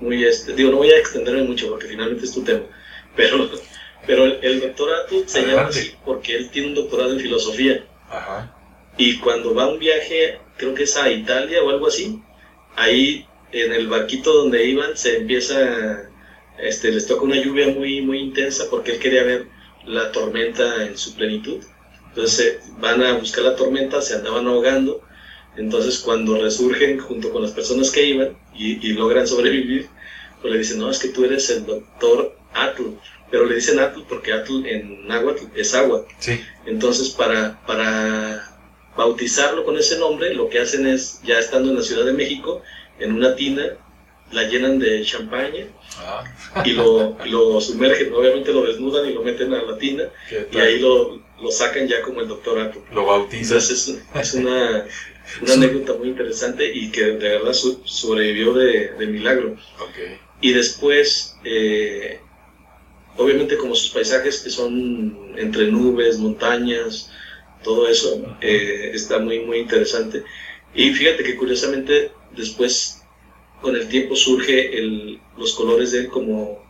[0.00, 2.62] muy este, digo, no voy a extenderme mucho porque finalmente es tu tema,
[3.16, 3.50] pero,
[4.06, 7.84] pero el, doctorado se llama así porque él tiene un doctorado en filosofía.
[8.96, 12.22] Y cuando va a un viaje, creo que es a Italia o algo así,
[12.76, 16.10] ahí en el barquito donde iban se empieza
[16.58, 19.46] este, les toca una lluvia muy, muy intensa porque él quería ver
[19.86, 21.62] la tormenta en su plenitud.
[22.08, 25.02] Entonces van a buscar la tormenta, se andaban ahogando.
[25.56, 29.88] Entonces cuando resurgen junto con las personas que iban y, logran sobrevivir,
[30.40, 32.82] pues le dicen, no, es que tú eres el doctor Atl.
[33.30, 36.06] Pero le dicen Atl porque Atl en náhuatl es agua.
[36.18, 36.40] Sí.
[36.66, 38.56] Entonces para, para
[38.96, 42.62] bautizarlo con ese nombre, lo que hacen es, ya estando en la Ciudad de México,
[43.00, 43.64] en una tina,
[44.30, 45.66] la llenan de champaña
[46.64, 50.04] y lo, lo, sumergen, obviamente lo desnudan y lo meten a la tina
[50.52, 52.82] y ahí lo, lo, sacan ya como el doctorato.
[52.92, 53.58] Lo bautizan.
[53.58, 54.86] Entonces es, una,
[55.42, 59.56] una anécdota muy interesante y que de verdad sobrevivió de, de milagro.
[60.40, 62.20] Y después, eh,
[63.16, 67.10] obviamente como sus paisajes que son entre nubes, montañas,
[67.62, 70.22] todo eso eh, está muy, muy interesante.
[70.74, 73.03] Y fíjate que curiosamente después
[73.64, 76.62] con el tiempo surge el, los colores de él como,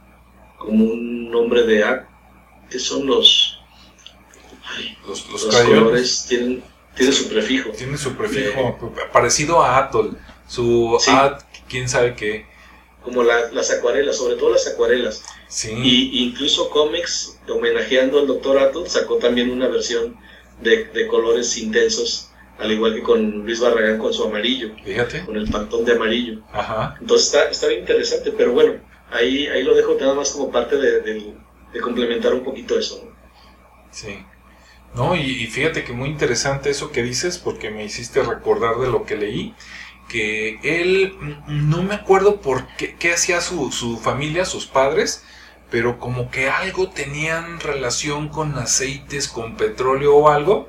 [0.57, 2.09] como un nombre de A,
[2.70, 3.59] que son los...
[5.07, 6.62] los, colores tienen,
[6.94, 7.70] tienen su prefijo.
[7.70, 8.78] Tiene su prefijo,
[9.12, 10.16] parecido a Atol.
[10.46, 12.46] su ad, quién sabe qué.
[13.02, 15.24] Como las acuarelas, sobre todo las acuarelas.
[15.48, 15.72] Sí.
[15.74, 18.59] Y incluso cómics, homenajeando al Dr.
[18.61, 20.16] Atul, sacó también una versión
[20.62, 25.24] de, de colores intensos al igual que con Luis Barragán con su amarillo, Fíjate.
[25.24, 26.40] con el pantón de amarillo.
[26.52, 26.96] Ajá.
[27.00, 28.74] Entonces está, está bien interesante, pero bueno,
[29.10, 31.34] ahí, ahí lo dejo nada más como parte de, de,
[31.80, 33.10] complementar un poquito eso.
[33.90, 34.24] Sí.
[34.94, 39.04] No, y, fíjate que muy interesante eso que dices, porque me hiciste recordar de lo
[39.04, 39.54] que leí,
[40.08, 45.24] que él, mm, no me acuerdo por qué, qué hacía su, su familia, sus padres,
[45.68, 50.68] pero como que algo tenían relación con aceites, con petróleo o algo,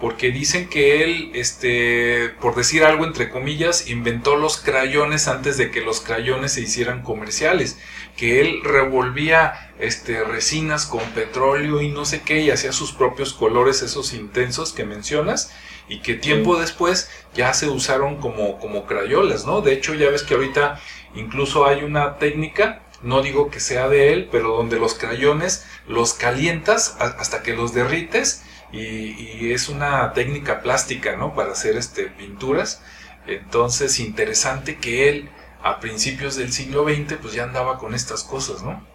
[0.00, 5.70] porque dicen que él, este, por decir algo entre comillas, inventó los crayones antes de
[5.70, 7.78] que los crayones se hicieran comerciales,
[8.16, 13.34] que él revolvía este, resinas con petróleo y no sé qué y hacía sus propios
[13.34, 15.52] colores esos intensos que mencionas
[15.86, 19.60] y que tiempo después ya se usaron como, como crayolas, ¿no?
[19.60, 20.80] De hecho ya ves que ahorita
[21.14, 26.12] incluso hay una técnica no digo que sea de él, pero donde los crayones los
[26.12, 31.34] calientas hasta que los derrites y, es una técnica plástica, ¿no?
[31.34, 32.82] Para hacer este, pinturas.
[33.26, 35.28] Entonces, interesante que él
[35.62, 38.86] a principios del siglo XX pues ya andaba con estas cosas, ¿no?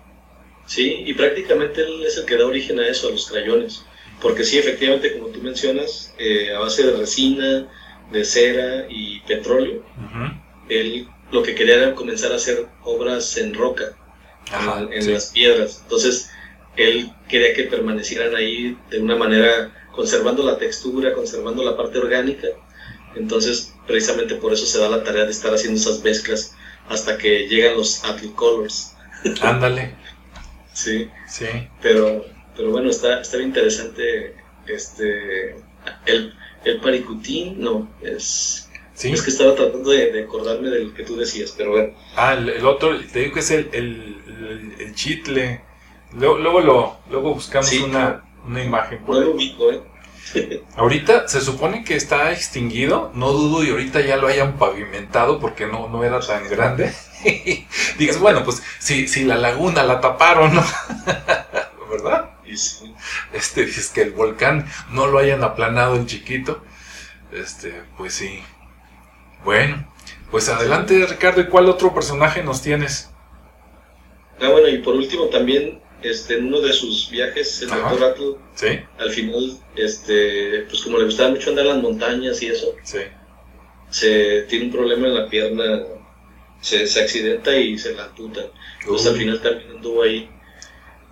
[0.66, 3.86] Sí, y prácticamente él es el que da origen a eso, a los crayones.
[4.22, 7.70] Porque sí, efectivamente, como tú mencionas, eh, a base de resina,
[8.12, 9.84] de cera y petróleo,
[10.70, 13.96] él lo que quería era comenzar a hacer obras en roca,
[14.92, 15.82] en, las piedras.
[15.84, 16.30] Entonces,
[16.78, 22.48] él quería que permanecieran ahí de una manera conservando la textura, conservando la parte orgánica.
[23.16, 26.56] Entonces, precisamente por eso se da la tarea de estar haciendo esas mezclas
[26.90, 28.02] hasta que llegan los
[28.36, 28.94] Colors.
[29.42, 29.96] Ándale.
[30.74, 31.10] sí.
[31.28, 31.48] Sí.
[31.82, 34.36] Pero, pero bueno, está, está bien interesante
[34.68, 35.56] este
[36.06, 36.34] el,
[36.64, 41.72] el paricutín, no, es Es que estaba tratando de, acordarme del que tú decías, pero
[41.72, 41.94] bueno.
[42.16, 45.62] Ah, el, otro, te digo que es el, el, el chitle.
[46.14, 49.04] Luego, luego, lo, luego buscamos una, una, imagen.
[49.06, 49.84] Por ¿eh?
[50.78, 55.66] ahorita se supone que está extinguido, no dudo y ahorita ya lo hayan pavimentado porque
[55.66, 56.94] no, no era tan grande.
[57.98, 60.64] Dices, bueno, pues si, si la laguna la taparon, ¿no?
[61.92, 62.32] ¿verdad?
[63.34, 66.64] Este, dices que el volcán no lo hayan aplanado en chiquito.
[67.32, 68.42] Este, pues sí.
[69.44, 69.86] Bueno,
[70.32, 73.12] pues adelante Ricardo, ¿y cuál otro personaje nos tienes?
[74.42, 78.36] Ah, bueno, y por último también este, en uno de sus viajes, el doctor Rattle,
[78.98, 82.76] al final, este, pues como le gustaba mucho andar en las montañas y eso,
[83.90, 85.84] se tiene un problema en la pierna,
[86.62, 88.42] se, se accidenta y se la amputa.
[88.82, 90.30] Entonces al final también anduvo ahí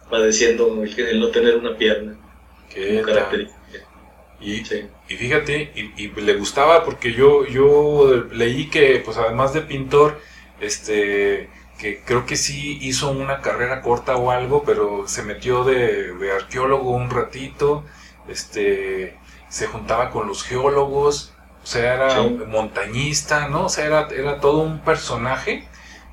[0.10, 2.18] padeciendo el, no tener una pierna.
[2.70, 3.60] Qué característica.
[4.40, 4.62] Y,
[5.10, 10.20] y fíjate, y, le gustaba porque yo, yo leí que, pues además de pintor,
[10.60, 11.50] este
[11.84, 16.92] que creo que sí hizo una carrera corta o algo, pero se metió de, arqueólogo
[16.92, 17.84] un ratito,
[18.30, 19.18] este,
[19.50, 23.66] se juntaba con los geólogos, o sea, era montañista, ¿no?
[23.66, 25.68] O sea, era, era todo un personaje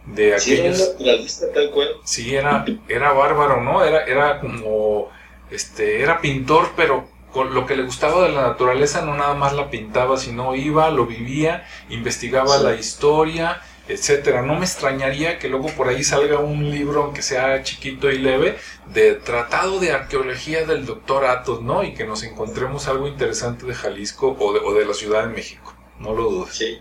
[0.06, 0.76] de aquellos...
[0.76, 1.88] Sí, era naturalista tal cual.
[2.02, 3.84] Sí, era, era bárbaro, ¿no?
[3.84, 5.08] Era, era como,
[5.52, 9.52] este, era pintor, pero con lo que le gustaba de la naturaleza no nada más
[9.52, 14.42] la pintaba, sino iba, lo vivía, investigaba la historia, etcétera.
[14.42, 18.56] No me extrañaría que luego por ahí salga un libro, aunque sea chiquito y leve,
[18.92, 21.82] de tratado de arqueología del doctor Atos, ¿no?
[21.82, 25.34] Y que nos encontremos algo interesante de Jalisco o de, o de la Ciudad de
[25.34, 25.74] México.
[25.98, 26.54] No lo dudes.
[26.54, 26.78] Sí.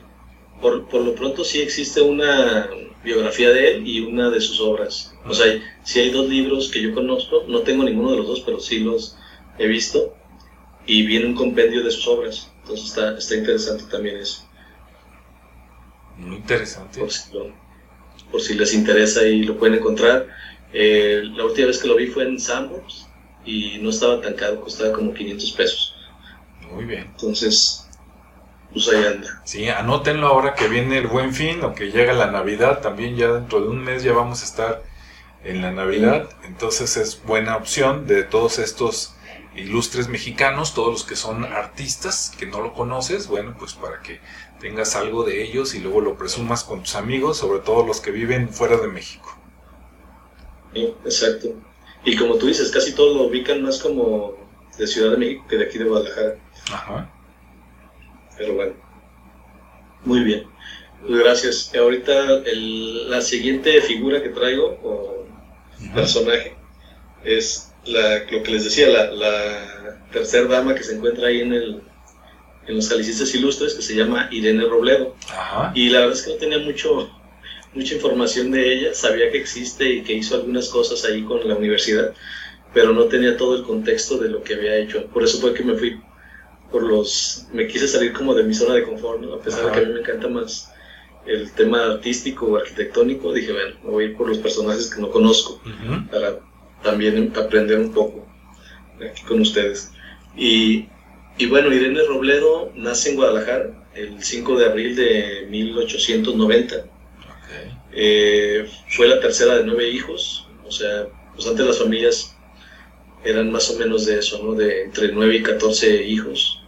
[0.62, 2.70] Por, por, lo pronto sí existe una
[3.04, 5.14] biografía de él y una de sus obras.
[5.26, 5.46] O sea,
[5.84, 8.80] si hay dos libros que yo conozco, no tengo ninguno de los dos, pero sí
[8.80, 9.18] los
[9.58, 10.16] he visto.
[10.86, 12.52] Y viene un compendio de sus obras.
[12.62, 14.49] Entonces está, está interesante también eso.
[16.20, 17.00] Muy interesante.
[18.32, 20.28] Por si, les interesa y lo pueden encontrar.
[20.72, 23.08] Eh, la última vez que lo vi fue en Sambors
[23.44, 25.96] y no estaba tan caro, costaba como 500 pesos.
[26.72, 27.08] Muy bien.
[27.12, 27.90] Entonces,
[28.72, 29.42] pues ahí anda.
[29.46, 32.82] Sí, anótenlo ahora que viene el buen fin o que llega la Navidad.
[32.82, 34.84] También ya dentro de un mes ya vamos a estar
[35.44, 36.30] en la Navidad.
[36.44, 39.16] Entonces es buena opción de todos estos
[39.56, 44.20] ilustres mexicanos, todos los que son artistas, que no lo conoces, bueno, pues para que
[44.60, 48.12] tengas algo de ellos y luego lo presumas con tus amigos, sobre todo los que
[48.12, 49.38] viven fuera de México.
[51.06, 51.50] exacto.
[52.06, 54.38] Y como tú dices, casi todos lo ubican más como
[54.78, 56.38] de Ciudad de México que de aquí de Guadalajara.
[56.72, 57.10] Ajá.
[58.38, 58.74] Pero bueno,
[60.06, 60.48] muy bien.
[61.08, 61.74] Gracias.
[61.76, 65.26] Ahorita la siguiente figura que traigo, o
[65.94, 66.56] personaje,
[67.24, 71.54] es la, lo que les decía, la, la tercera dama que se encuentra ahí en
[71.54, 71.82] el,
[72.70, 75.16] en los Jalicistas Ilustres, que se llama Irene Robledo.
[75.74, 77.10] Y la verdad es que no tenía mucho,
[77.74, 81.56] mucha información de ella, sabía que existe y que hizo algunas cosas ahí con la
[81.56, 82.14] universidad,
[82.74, 85.08] pero no tenía todo el contexto de lo que había hecho.
[85.08, 86.00] Por eso fue que me fui
[86.72, 87.48] por los...
[87.52, 89.94] me quise salir como de mi zona de confort, a pesar de que a mí
[89.94, 90.72] me encanta más
[91.26, 95.02] el tema artístico o arquitectónico, dije, bueno, me voy a ir por los personajes que
[95.02, 95.60] no conozco,
[96.12, 96.40] para
[96.84, 98.28] también aprender un poco
[99.02, 99.92] aquí con ustedes.
[100.38, 100.88] Y,
[101.40, 106.86] y bueno, Irene Robledo nace en Guadalajara el 5 de abril de 1890
[107.92, 112.36] eh, fue la tercera de nueve hijos, o sea, pues antes las familias
[113.24, 114.54] eran más o menos de eso, ¿no?
[114.54, 116.62] De entre nueve y 14 hijos.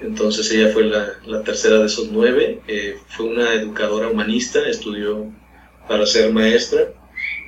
[0.00, 2.60] Entonces ella fue la, tercera de esos nueve.
[2.68, 5.32] Eh, fue una educadora humanista, estudió
[5.88, 6.92] para ser maestra.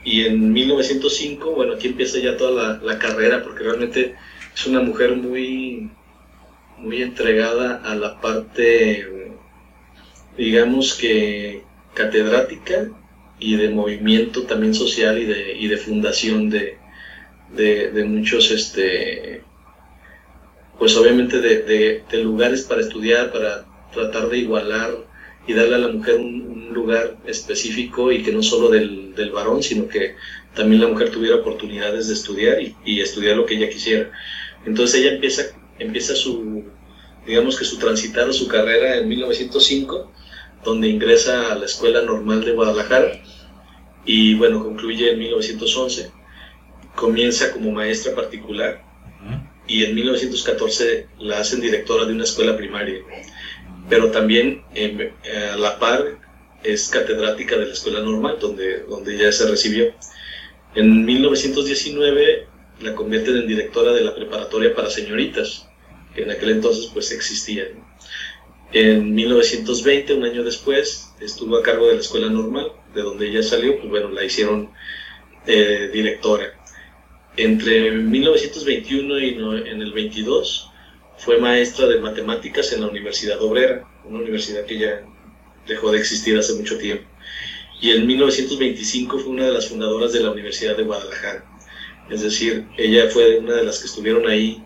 [0.04, 4.16] Y en 1905, bueno, aquí empieza ya toda la, la carrera, porque realmente
[4.54, 5.90] es una mujer muy,
[6.80, 9.32] muy entregada a la parte,
[10.36, 11.62] digamos que
[11.94, 12.88] catedrática
[13.38, 16.78] y de movimiento también social y de, y de fundación de,
[17.54, 19.42] de, muchos, este,
[20.78, 24.94] pues obviamente de, de, lugares para estudiar, para tratar de igualar
[25.46, 29.60] y darle a la mujer un, lugar específico y que no solo del, del, varón,
[29.60, 30.14] sino que
[30.54, 34.08] también la mujer tuviera oportunidades de estudiar y, y, estudiar lo que ella quisiera.
[34.64, 35.46] Entonces ella empieza,
[35.80, 36.64] empieza su,
[37.26, 40.10] digamos que su transitar o su carrera en 1905
[40.64, 43.20] donde ingresa a la Escuela Normal de Guadalajara
[44.04, 46.10] y bueno, concluye en 1911.
[46.94, 48.82] Comienza como maestra particular
[49.66, 52.98] y en 1914 la hacen directora de una escuela primaria,
[53.88, 55.12] pero también eh,
[55.52, 56.18] a la par
[56.62, 59.94] es catedrática de la escuela normal donde, donde ya se recibió.
[60.74, 62.46] En 1919
[62.80, 65.68] la convierten en directora de la preparatoria para señoritas,
[66.14, 67.64] que en aquel entonces pues existía.
[68.72, 73.42] En 1920, un año después, estuvo a cargo de la escuela normal, de donde ella
[73.42, 74.70] salió, pues bueno, la hicieron
[75.46, 76.54] eh, directora.
[77.36, 79.28] Entre 1921 y
[79.68, 80.70] en el 22
[81.18, 85.02] fue maestra de matemáticas en la Universidad Obrera, una universidad que ya
[85.66, 87.04] dejó de existir hace mucho tiempo.
[87.80, 91.44] Y en 1925 fue una de las fundadoras de la Universidad de Guadalajara.
[92.10, 94.62] Es decir, ella fue una de las que estuvieron ahí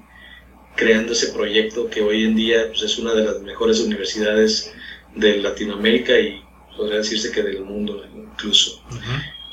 [0.76, 4.72] creando ese proyecto que hoy en día pues, es una de las mejores universidades
[5.14, 6.42] de Latinoamérica y
[6.76, 8.82] podría decirse que del mundo incluso.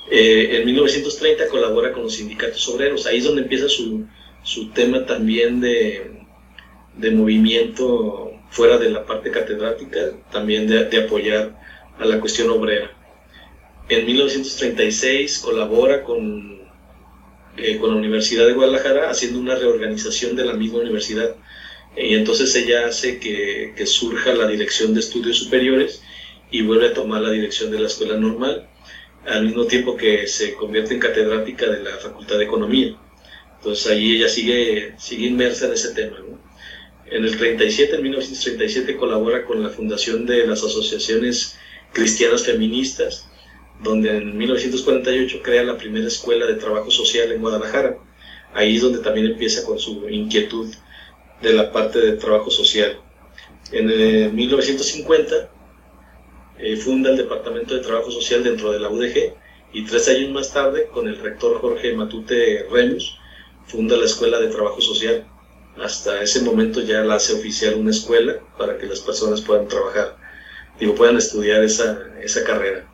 [0.09, 4.05] Eh, en 1930 colabora con los sindicatos obreros, ahí es donde empieza su,
[4.43, 6.11] su tema también de,
[6.97, 9.99] de, movimiento fuera de la parte catedrática,
[10.31, 11.55] también de, de apoyar
[11.99, 12.91] a la cuestión obrera.
[13.87, 16.60] En 1936 colabora con
[17.57, 21.35] eh, con la Universidad de Guadalajara haciendo una reorganización de la misma universidad.
[21.95, 26.01] Y entonces ella hace que, que, surja la dirección de estudios superiores
[26.49, 28.69] y vuelve a tomar la dirección de la escuela normal,
[29.25, 32.95] al mismo tiempo que se convierte en catedrática de la Facultad de Economía.
[33.57, 36.17] Entonces ahí ella sigue, sigue inmersa en ese tema.
[37.05, 41.57] En el 37, en 1937, colabora con la fundación de las asociaciones
[41.91, 43.27] cristianas feministas
[43.81, 47.97] donde en 1948 crea la primera escuela de trabajo social en Guadalajara.
[48.53, 50.73] Ahí es donde también empieza con su inquietud
[51.41, 52.99] de la parte de trabajo social.
[53.71, 55.47] En 1950 eh,
[56.59, 59.33] eh, funda el Departamento de Trabajo Social dentro de la UDG
[59.73, 63.17] y tres años más tarde, con el rector Jorge Matute Remus,
[63.65, 65.25] funda la Escuela de Trabajo Social.
[65.81, 70.17] Hasta ese momento ya la hace oficial una escuela para que las personas puedan trabajar,
[70.77, 72.90] digo, puedan estudiar esa, esa carrera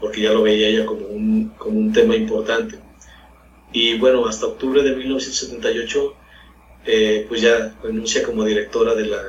[0.00, 2.78] porque ya lo veía ella como un, como un tema importante.
[3.72, 6.14] Y bueno, hasta octubre de 1978,
[6.86, 9.22] eh, pues ya renuncia como directora de la,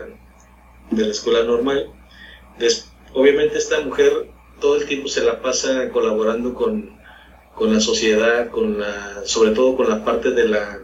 [0.91, 1.89] de la escuela normal.
[3.13, 6.97] obviamente esta mujer todo el tiempo se la pasa colaborando con,
[7.55, 10.79] con la sociedad, con la, sobre todo con la parte de la,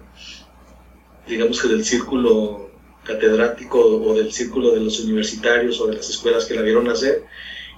[1.28, 2.72] digamos que del círculo
[3.04, 7.24] catedrático o del círculo de los universitarios o de las escuelas que la vieron hacer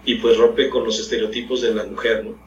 [0.06, 2.40] y pues rompe con los estereotipos de la mujer, ¿no?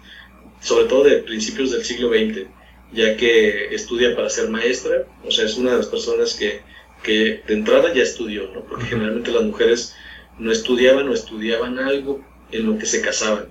[0.61, 2.47] sobre todo de principios del siglo XX,
[2.93, 6.63] ya que estudia para ser maestra, o sea, es una de las personas que,
[7.03, 8.65] que de entrada ya estudió, ¿no?
[8.65, 9.95] porque generalmente las mujeres
[10.39, 13.47] no estudiaban o estudiaban algo en lo que se casaban.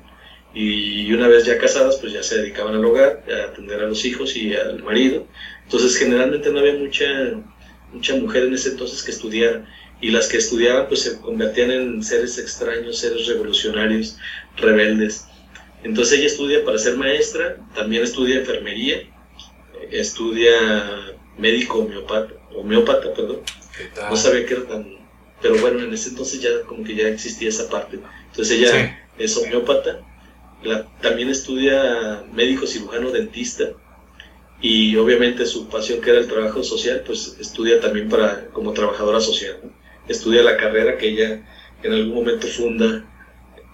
[0.53, 4.05] Y una vez ya casadas, pues ya se dedicaban al hogar, a atender a los
[4.05, 5.27] hijos y al marido.
[5.63, 7.05] Entonces, generalmente no había mucha,
[7.93, 9.67] mucha mujer en ese entonces que estudiara
[9.99, 14.17] y las que estudiaban pues se convertían en seres extraños, seres revolucionarios,
[14.57, 15.25] rebeldes.
[15.83, 19.03] Entonces ella estudia para ser maestra, también estudia enfermería,
[19.91, 20.53] estudia
[21.37, 23.41] médico homeopata, homeópata, perdón.
[24.09, 24.97] No sabía que era tan,
[25.41, 27.99] pero bueno, en ese entonces ya como que ya existía esa parte.
[28.31, 30.01] Entonces ella es homeópata,
[31.01, 33.69] también estudia médico cirujano dentista
[34.59, 39.21] y obviamente su pasión que era el trabajo social, pues estudia también para como trabajadora
[39.21, 39.57] social.
[40.07, 41.41] Estudia la carrera que ella
[41.83, 43.05] en algún momento funda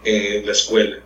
[0.04, 0.98] en la escuela.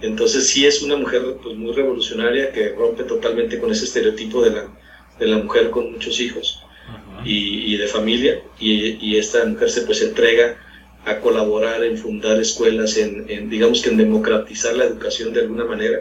[0.00, 4.50] Entonces sí es una mujer pues, muy revolucionaria que rompe totalmente con ese estereotipo de
[4.50, 4.68] la,
[5.18, 6.62] de la mujer con muchos hijos
[7.24, 10.56] y, de familia y, esta mujer se pues entrega
[11.04, 16.00] a colaborar en fundar escuelas, en, digamos que en democratizar la educación de alguna manera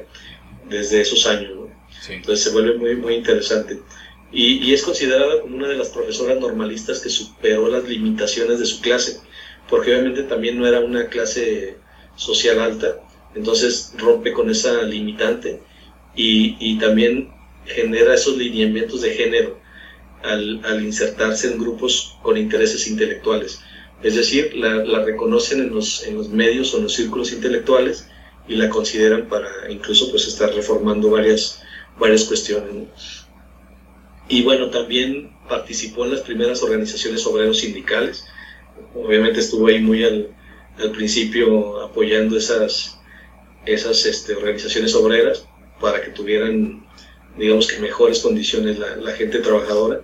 [0.68, 1.52] desde esos años.
[2.10, 3.80] Entonces se vuelve muy, muy interesante.
[4.32, 8.65] Y, y, es considerada como una de las profesoras normalistas que superó las limitaciones de
[8.65, 9.19] su clase,
[9.69, 11.77] porque obviamente también no era una clase
[12.15, 12.97] social alta,
[13.36, 15.61] entonces rompe con esa limitante
[16.15, 17.32] y, y también
[17.65, 19.59] genera esos lineamientos de género
[20.23, 23.61] al, al, insertarse en grupos con intereses intelectuales.
[24.03, 28.07] Es decir, la, reconocen en los, en los medios o en los círculos intelectuales
[28.47, 31.61] y la consideran para incluso pues estar reformando varias,
[31.99, 33.20] varias cuestiones.
[34.32, 38.25] Y bueno, también participó en las primeras organizaciones obreros sindicales.
[38.95, 40.29] Obviamente estuvo ahí muy al,
[40.93, 42.97] principio apoyando esas,
[43.65, 45.45] esas este, organizaciones obreras
[45.82, 46.88] para que tuvieran,
[47.38, 49.99] digamos que mejores condiciones la, la gente trabajadora.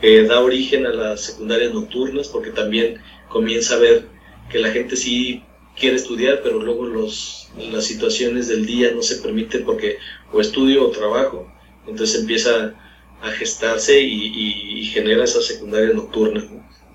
[0.00, 4.06] Eh, da origen a las secundarias nocturnas porque también comienza a ver
[4.48, 5.42] que la gente sí
[5.78, 9.98] quiere estudiar, pero luego los, las situaciones del día no se permiten porque
[10.32, 11.52] o estudio o trabajo.
[11.86, 12.74] Entonces empieza
[13.22, 16.44] a gestarse y, y, genera esa secundaria nocturna,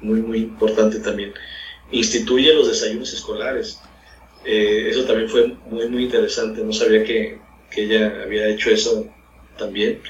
[0.02, 1.34] muy, muy importante también.
[1.92, 3.80] Instituye los desayunos escolares.
[4.46, 6.64] Eh, eso también fue muy, muy interesante.
[6.64, 9.08] No sabía que, que, ella había hecho eso
[9.58, 10.02] también.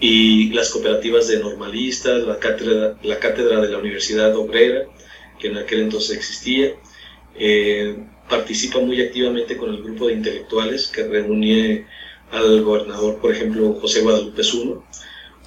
[0.00, 4.86] Y las cooperativas de normalistas, la cátedra, la cátedra de la Universidad Obrera,
[5.38, 6.74] que en aquel entonces existía.
[7.36, 7.96] Eh,
[8.28, 11.86] participa muy activamente con el grupo de intelectuales que reúne
[12.30, 14.84] al gobernador, por ejemplo, José Guadalupe Zuno,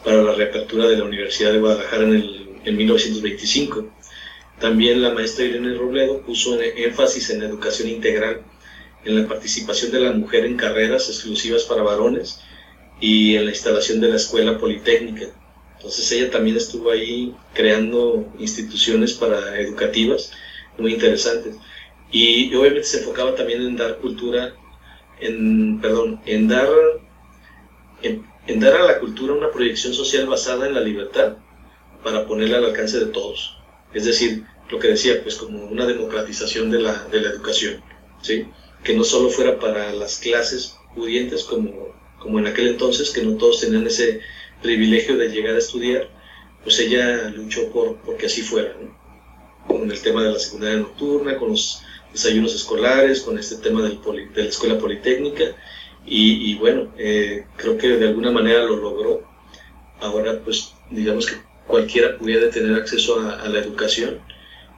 [0.03, 3.89] para la reapertura de la Universidad de Guadalajara en, el, en 1925.
[4.59, 8.41] También la maestra Irene Robledo puso énfasis en la educación integral,
[9.05, 12.39] en la participación de la mujer en carreras exclusivas para varones
[12.99, 15.27] y en la instalación de la escuela politécnica.
[15.75, 20.31] Entonces ella también estuvo ahí creando instituciones para educativas
[20.77, 21.57] muy interesantes.
[22.11, 24.53] Y obviamente se enfocaba también en dar cultura,
[25.19, 26.69] en, perdón, en dar,
[28.01, 31.37] en dar a la cultura una proyección social basada en la libertad
[32.03, 33.57] para ponerla al alcance de todos.
[33.93, 37.81] Es decir, lo que decía, pues como una democratización de la, de la educación,
[38.21, 38.47] ¿sí?
[38.83, 43.37] que no solo fuera para las clases pudientes como, como en aquel entonces, que no
[43.37, 44.21] todos tenían ese
[44.61, 46.09] privilegio de llegar a estudiar,
[46.63, 48.75] pues ella luchó por, porque así fuera,
[49.67, 51.81] con el tema de la secundaria nocturna, con los
[52.11, 53.99] desayunos escolares, con este tema del
[54.33, 55.55] de la escuela politécnica,
[56.05, 59.23] y, bueno, eh, creo que de alguna manera lo logró.
[59.99, 61.35] Ahora, pues digamos que
[61.65, 64.19] cualquiera pudiera tener acceso a, la educación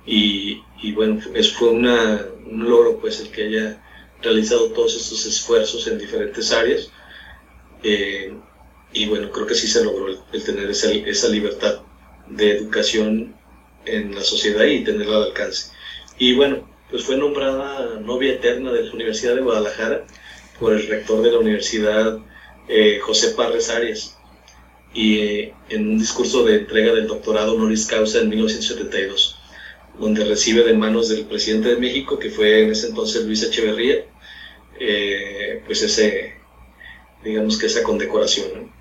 [0.06, 3.82] y, y, bueno, es, fue una, un logro pues el que haya
[4.22, 6.92] realizado todos estos esfuerzos en diferentes áreas
[7.84, 8.34] eh,
[8.94, 11.82] y bueno, creo que sí se logró el, tener esa, esa, libertad
[12.28, 13.36] de educación
[13.86, 15.72] en la sociedad y tenerla al alcance.
[16.18, 20.06] Y bueno, pues fue nombrada novia eterna de la Universidad de Guadalajara
[20.60, 22.20] por el rector de la universidad,
[22.68, 24.18] eh, José Parres Arias
[24.94, 29.38] y eh, en un discurso de entrega del doctorado honoris causa en 1972,
[30.00, 34.06] donde recibe de manos del presidente de México, que fue en ese entonces Luis Echeverría,
[34.80, 36.36] eh, pues ese,
[37.24, 38.72] digamos que esa condecoración.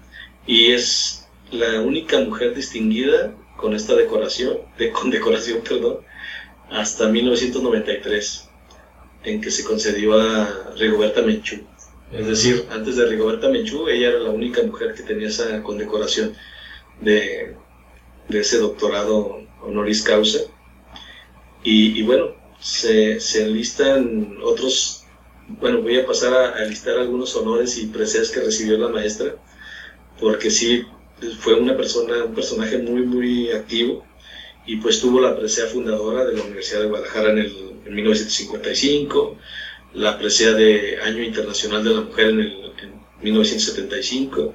[0.47, 5.99] Y es la única mujer distinguida con esta decoración, de condecoración, perdón,
[6.71, 8.49] hasta 1993,
[9.25, 11.61] en que se concedió a Rigoberta Menchú.
[12.13, 16.35] Es decir, antes de Rigoberta Menchú, ella era la única mujer que tenía esa condecoración
[17.01, 17.57] de,
[18.29, 20.41] de ese doctorado honoris causa.
[21.63, 25.05] Y, bueno, se, se, enlistan otros,
[25.49, 29.37] bueno, voy a pasar a, a listar algunos honores y preseas que recibió la maestra,
[30.21, 30.85] porque sí,
[31.39, 34.05] fue una persona, un personaje muy, muy activo
[34.67, 37.57] y pues tuvo la presea fundadora de la Universidad de Guadalajara en, el,
[37.87, 39.39] en 1955
[39.95, 42.65] la presea de Año Internacional de la Mujer en, el,
[43.23, 44.55] 1975,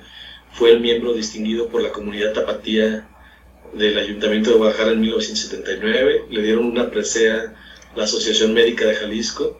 [0.51, 3.09] fue el miembro distinguido por la comunidad tapatía
[3.73, 7.55] del Ayuntamiento de Guadalajara en 1979, le dieron una presea
[7.95, 9.59] la Asociación Médica de Jalisco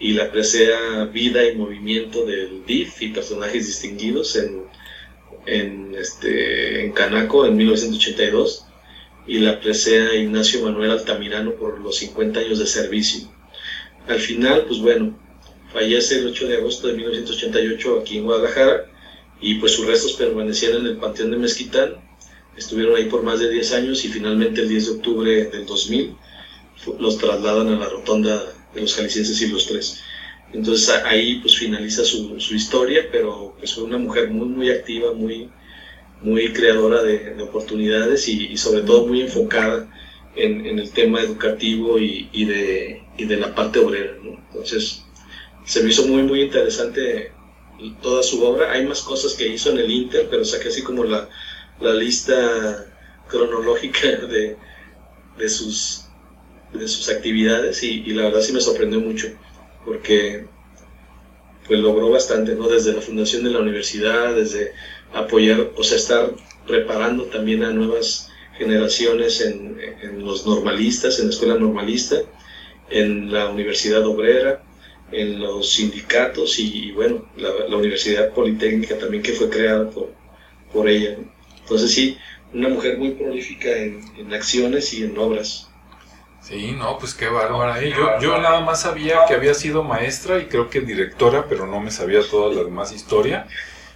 [0.00, 4.62] y la presea Vida y Movimiento del DIF y personajes distinguidos en,
[5.46, 8.67] en, este, en Canaco en 1982
[9.28, 13.30] y la presea Ignacio Manuel Altamirano por los 50 años de servicio.
[14.08, 15.18] Al final, pues bueno,
[15.70, 18.86] fallece el 8 de agosto de 1988 aquí en Guadalajara
[19.38, 21.96] y pues sus restos permanecieron en el Panteón de Mezquitán,
[22.56, 26.16] estuvieron ahí por más de 10 años y finalmente el 10 de octubre del 2000
[26.98, 28.42] los trasladan a la rotonda
[28.74, 30.00] de los jaliscienses y los tres.
[30.54, 35.12] Entonces ahí pues finaliza su, su historia, pero pues fue una mujer muy, muy activa,
[35.12, 35.50] muy,
[36.22, 39.88] muy creadora de, oportunidades y, sobre todo muy enfocada
[40.36, 44.16] en, el tema educativo y, de, la parte obrera.
[44.22, 45.04] Entonces
[45.64, 47.32] se me hizo muy, muy interesante
[48.02, 48.72] toda su obra.
[48.72, 51.28] Hay más cosas que hizo en el Inter, pero saqué así como la,
[51.80, 52.86] lista
[53.28, 54.56] cronológica de,
[55.48, 56.06] sus,
[56.72, 59.28] de sus actividades y, y la verdad sí me sorprendió mucho
[59.84, 60.46] porque
[61.68, 62.68] pues logró bastante, ¿no?
[62.68, 64.72] Desde la fundación de la universidad, desde
[65.14, 66.30] apoyar, o sea, estar
[66.66, 72.16] preparando también a nuevas generaciones en, en los normalistas, en la escuela normalista,
[72.90, 74.62] en la universidad obrera,
[75.12, 80.12] en los sindicatos y, bueno, la, universidad politécnica también que fue creada por,
[80.72, 81.16] por ella.
[81.60, 82.18] Entonces sí,
[82.52, 85.68] una mujer muy prolífica en, en acciones y en obras.
[86.42, 87.82] Sí, no, pues qué bárbara.
[87.82, 87.90] ¿eh?
[87.90, 91.80] Yo, yo nada más sabía que había sido maestra y creo que directora, pero no
[91.80, 93.46] me sabía toda la demás historia.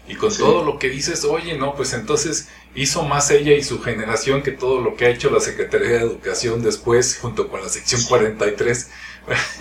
[0.08, 3.80] Y con todo lo que dices, oye, no, pues entonces hizo más ella y su
[3.80, 7.68] generación que todo lo que ha hecho la Secretaría de Educación después, junto con la
[7.68, 8.90] sección 43.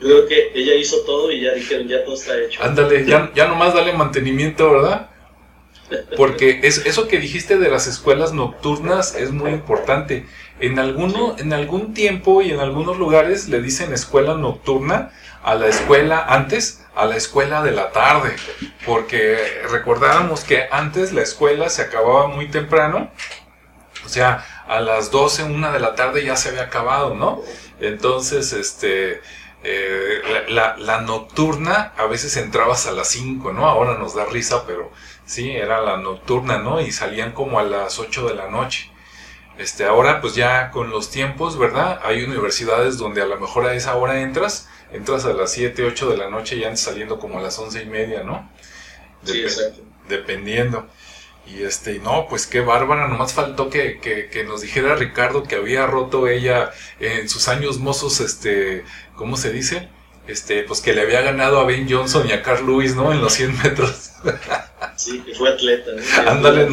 [0.00, 2.62] Creo que ella hizo todo y ya dijeron, ya todo está hecho.
[2.62, 5.10] Ándale, ya, ya nomás dale mantenimiento, ¿verdad?
[6.16, 10.26] Porque es, eso que dijiste de las escuelas nocturnas es muy importante.
[10.60, 15.12] En, alguno, en algún tiempo y en algunos lugares le dicen escuela nocturna
[15.42, 18.36] a la escuela antes, a la escuela de la tarde.
[18.84, 23.10] Porque recordábamos que antes la escuela se acababa muy temprano.
[24.04, 27.42] O sea, a las 12, una de la tarde ya se había acabado, ¿no?
[27.80, 29.20] Entonces, este,
[29.64, 33.66] eh, la, la, nocturna a veces entrabas a las 5, ¿no?
[33.66, 34.90] Ahora nos da risa, pero
[35.24, 36.80] sí, era la nocturna, ¿no?
[36.80, 38.90] Y salían como a las 8 de la noche.
[39.58, 42.00] Este, ahora pues ya con los tiempos, ¿verdad?
[42.04, 46.10] Hay universidades donde a lo mejor a esa hora entras, entras a las 7, 8
[46.10, 48.50] de la noche y antes saliendo como a las 11 y media, ¿no?
[49.24, 49.82] sí, exacto.
[50.08, 50.86] Dependiendo.
[51.46, 55.56] Y este, no, pues qué bárbara, nomás faltó que, que, que, nos dijera Ricardo que
[55.56, 56.70] había roto ella
[57.00, 58.84] en sus años mozos, este,
[59.16, 59.88] ¿cómo se dice?
[60.26, 63.12] Este, pues que le había ganado a Ben Johnson y a Carl Lewis, ¿no?
[63.12, 64.12] En los 100 metros.
[64.96, 65.92] Sí, que fue atleta.
[66.26, 66.68] Ándale,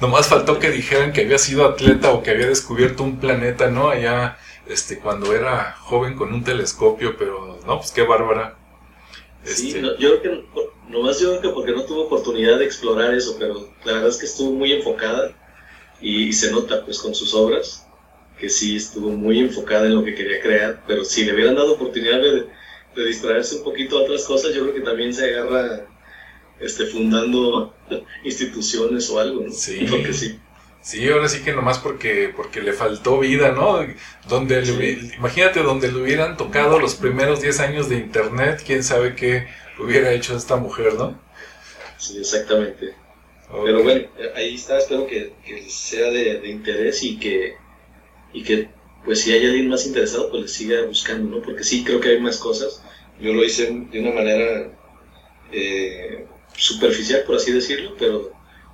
[0.00, 3.90] nomás faltó que dijeran que había sido atleta o que había descubierto un planeta, ¿no?
[3.90, 4.38] Allá,
[4.68, 8.56] este, cuando era joven con un telescopio, pero, no, pues qué bárbara.
[9.44, 10.44] Sí, este yo creo que,
[10.88, 14.16] nomás yo creo que porque no tuvo oportunidad de explorar eso, pero la verdad es
[14.16, 15.32] que estuvo muy enfocada
[16.00, 17.86] y, se nota, pues, con sus obras,
[18.38, 21.74] que sí estuvo muy enfocada en lo que quería crear, pero si le hubieran dado
[21.74, 22.46] oportunidad de,
[22.96, 25.86] de distraerse un poquito a otras cosas, yo creo que también se agarra
[26.60, 27.74] este, fundando
[28.24, 29.52] instituciones o algo, ¿no?
[29.52, 29.86] Sí.
[29.88, 30.38] Porque sí.
[30.84, 33.86] Sí, ahora sí que nomás porque, porque le faltó vida, ¿no?
[34.28, 34.62] Donde
[35.16, 40.12] imagínate donde le hubieran tocado los primeros 10 años de internet, quién sabe qué hubiera
[40.12, 41.18] hecho esta mujer, ¿no?
[41.96, 42.94] Sí, exactamente.
[43.64, 45.32] Pero bueno, ahí está, espero que,
[45.70, 47.54] sea de, interés y que,
[48.34, 48.68] y que,
[49.06, 51.42] pues si hay alguien más interesado, pues le siga buscando, ¿no?
[51.42, 52.82] Porque sí, creo que hay más cosas.
[53.18, 54.70] Yo lo hice de una manera
[55.50, 58.32] eh, superficial, por así decirlo, pero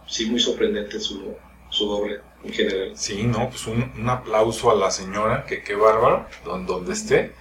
[0.08, 1.36] sí muy sorprendente su,
[1.70, 2.92] su obra en general.
[2.94, 7.32] Sí, no, pues un, aplauso a la señora, que qué bárbaro, donde, donde esté.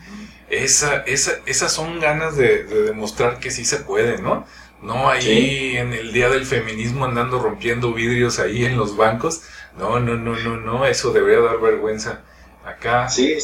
[0.50, 4.46] Esa, esa, esas son ganas de, demostrar que sí se puede, ¿no?
[4.82, 9.42] No ahí en el día del feminismo andando rompiendo vidrios ahí en los bancos.
[9.78, 12.24] No, no, no, no, no, eso debería dar vergüenza.
[12.66, 13.10] Acá.
[13.10, 13.38] Sí,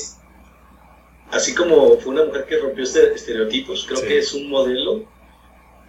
[1.31, 5.03] así como fue una mujer que rompió este estereotipos, creo que es un modelo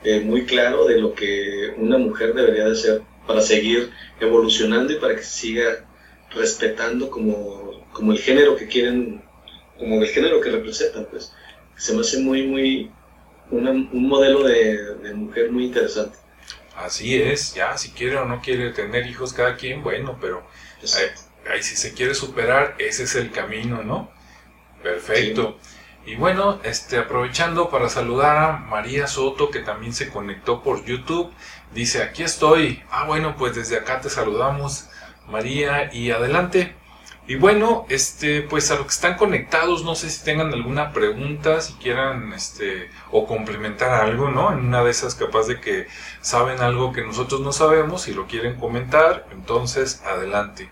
[0.04, 4.96] eh, muy claro de lo que una mujer debería de ser para seguir evolucionando y
[4.96, 5.84] para que se siga
[6.30, 9.22] respetando como, como el género que quieren,
[9.78, 11.32] como el género que representan, pues.
[11.76, 12.90] Se me hace muy, muy,
[13.50, 16.16] un modelo de, mujer muy interesante.
[16.74, 20.46] Así es, ya, si quiere o no quiere tener hijos cada quien, bueno, pero
[21.50, 24.10] ahí, si se quiere superar, ese es el camino, ¿no?
[24.82, 25.58] Perfecto.
[26.06, 31.32] Y bueno, este, aprovechando para saludar a María Soto, que también se conectó por YouTube.
[31.76, 32.82] Dice, aquí estoy.
[32.90, 34.88] Ah, bueno, pues desde acá te saludamos,
[35.28, 36.74] María, y adelante.
[37.26, 41.60] Y bueno, este, pues a los que están conectados, no sé si tengan alguna pregunta,
[41.60, 44.54] si quieran, este, o complementar algo, ¿no?
[44.54, 45.86] En una de esas capaz de que
[46.22, 50.70] saben algo que nosotros no sabemos y lo quieren comentar, entonces adelante.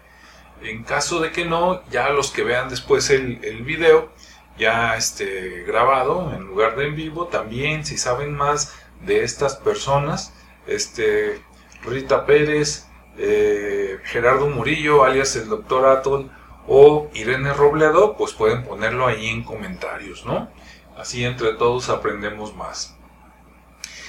[0.63, 4.11] En caso de que no, ya los que vean después el, video,
[4.57, 8.75] ya este, grabado en lugar de en vivo, también si saben más
[9.05, 10.33] de estas personas,
[10.67, 11.41] este,
[11.85, 12.87] Rita Pérez,
[13.19, 16.31] eh, Gerardo Murillo, alias el doctor Atol,
[16.67, 20.51] o Irene Robledo, pues pueden ponerlo ahí en comentarios, ¿no?
[20.97, 22.97] Así entre todos aprendemos más.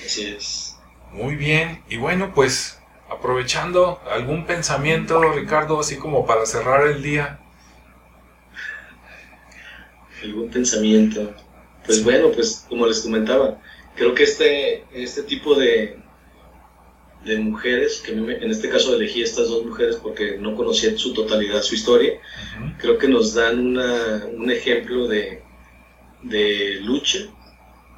[0.06, 0.78] Así es.
[1.12, 2.80] Muy bien, y bueno, pues
[3.10, 7.40] aprovechando algún pensamiento, Ricardo, así como para cerrar el día.
[10.24, 11.34] Algún pensamiento.
[11.86, 13.60] Pues bueno, pues como les comentaba,
[13.96, 16.00] creo que este, este tipo de,
[17.26, 21.14] de mujeres, que en este caso elegí estas dos mujeres porque no conocía en su
[21.14, 22.14] totalidad su historia,
[22.78, 25.42] creo que nos dan un ejemplo de,
[26.22, 27.20] de lucha,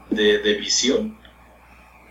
[0.10, 1.18] de, visión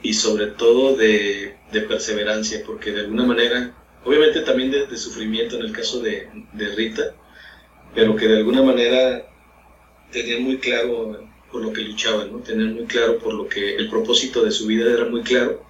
[0.02, 1.56] y sobre todo de,
[1.88, 6.28] perseverancia, porque de alguna manera, obviamente también de, sufrimiento en el caso de,
[6.76, 7.14] Rita,
[7.94, 9.26] pero que de alguna manera
[10.12, 11.26] tenía muy claro
[11.56, 12.40] por lo que luchaban, ¿no?
[12.40, 15.64] Tener muy claro por lo que el propósito de su vida era muy claro.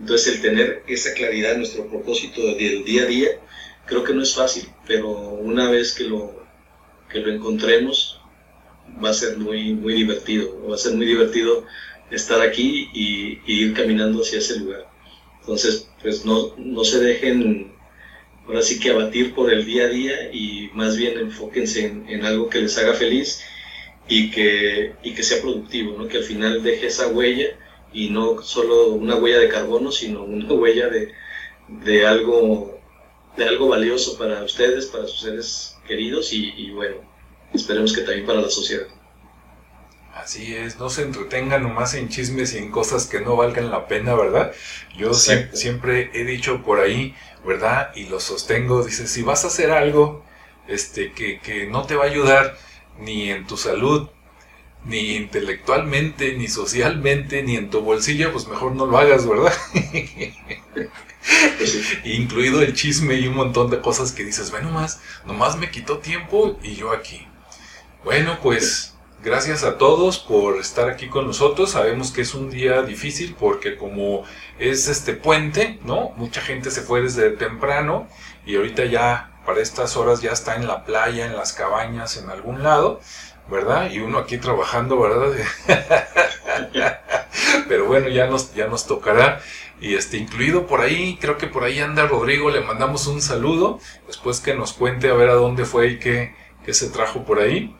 [0.00, 3.28] Entonces el tener esa claridad, nuestro propósito del día a día,
[3.86, 6.44] creo que no es fácil, pero una vez que lo,
[7.08, 8.20] que lo encontremos,
[9.02, 11.64] va a ser muy, muy divertido, va a ser muy divertido
[12.10, 14.90] estar aquí y, ir caminando hacia ese lugar.
[15.42, 17.72] Entonces, pues no, no se dejen
[18.48, 22.24] ahora sí que abatir por el día a día y más bien enfóquense en, en
[22.24, 23.44] algo que les haga feliz
[24.10, 26.08] y que, y que sea productivo, ¿no?
[26.08, 27.46] que al final deje esa huella
[27.92, 31.14] y no solo una huella de carbono, sino una huella de,
[31.68, 32.76] de algo,
[33.36, 36.96] de algo valioso para ustedes, para sus seres queridos y, bueno,
[37.54, 38.86] esperemos que también para la sociedad.
[40.12, 43.86] Así es, no se entretengan nomás en chismes y en cosas que no valgan la
[43.86, 44.52] pena, ¿verdad?
[44.98, 47.14] Yo siempre he dicho por ahí,
[47.46, 47.92] ¿verdad?
[47.94, 50.24] Y lo sostengo, dice, si vas a hacer algo
[50.66, 52.56] este, que, que no te va a ayudar,
[53.00, 54.08] ni en tu salud,
[54.84, 59.52] ni intelectualmente, ni socialmente, ni en tu bolsillo, pues mejor no lo hagas, ¿verdad?
[62.04, 65.98] Incluido el chisme y un montón de cosas que dices, bueno, nomás, nomás me quitó
[65.98, 67.26] tiempo y yo aquí.
[68.04, 71.72] Bueno, pues gracias a todos por estar aquí con nosotros.
[71.72, 74.24] Sabemos que es un día difícil porque como
[74.58, 76.10] es este puente, ¿no?
[76.16, 78.08] Mucha gente se fue desde temprano
[78.46, 82.30] y ahorita ya para estas horas ya está en la playa, en las cabañas, en
[82.30, 83.00] algún lado,
[83.50, 83.90] ¿verdad?
[83.90, 85.36] Y uno aquí trabajando, ¿verdad?
[87.68, 89.42] Pero bueno, ya nos, ya nos tocará.
[89.80, 93.80] Y este, incluido por ahí, creo que por ahí anda Rodrigo, le mandamos un saludo,
[94.06, 96.32] después que nos cuente a ver a dónde fue y qué,
[96.64, 97.74] qué se trajo por ahí.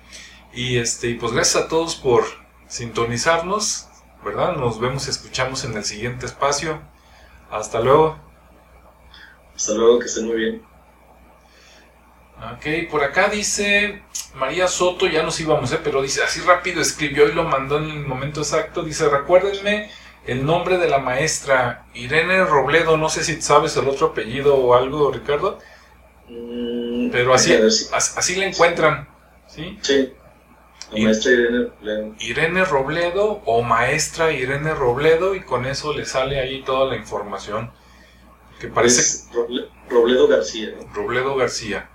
[0.52, 2.24] Y este, pues gracias a todos por
[2.66, 3.86] sintonizarnos,
[4.24, 4.56] ¿verdad?
[4.56, 6.80] Nos vemos y escuchamos en el siguiente espacio.
[7.48, 8.18] Hasta luego.
[9.54, 10.69] Hasta luego, que estén muy bien.
[12.40, 14.02] Ok, por acá dice
[14.34, 15.80] María Soto, ya nos íbamos, ¿eh?
[15.84, 18.82] pero dice así rápido escribió y lo mandó en el momento exacto.
[18.82, 19.90] Dice, recuérdenme
[20.26, 24.74] el nombre de la maestra Irene Robledo, no sé si sabes el otro apellido o
[24.74, 25.58] algo, Ricardo.
[26.28, 27.54] Mm, pero así,
[27.92, 29.06] así la encuentran,
[29.46, 29.78] ¿sí?
[29.82, 30.12] Sí.
[30.92, 32.14] maestra Irene Robledo.
[32.20, 37.70] Irene Robledo o maestra Irene Robledo y con eso le sale ahí toda la información.
[38.58, 39.26] Que parece...
[39.90, 40.70] Robledo García.
[40.94, 41.89] Robledo García.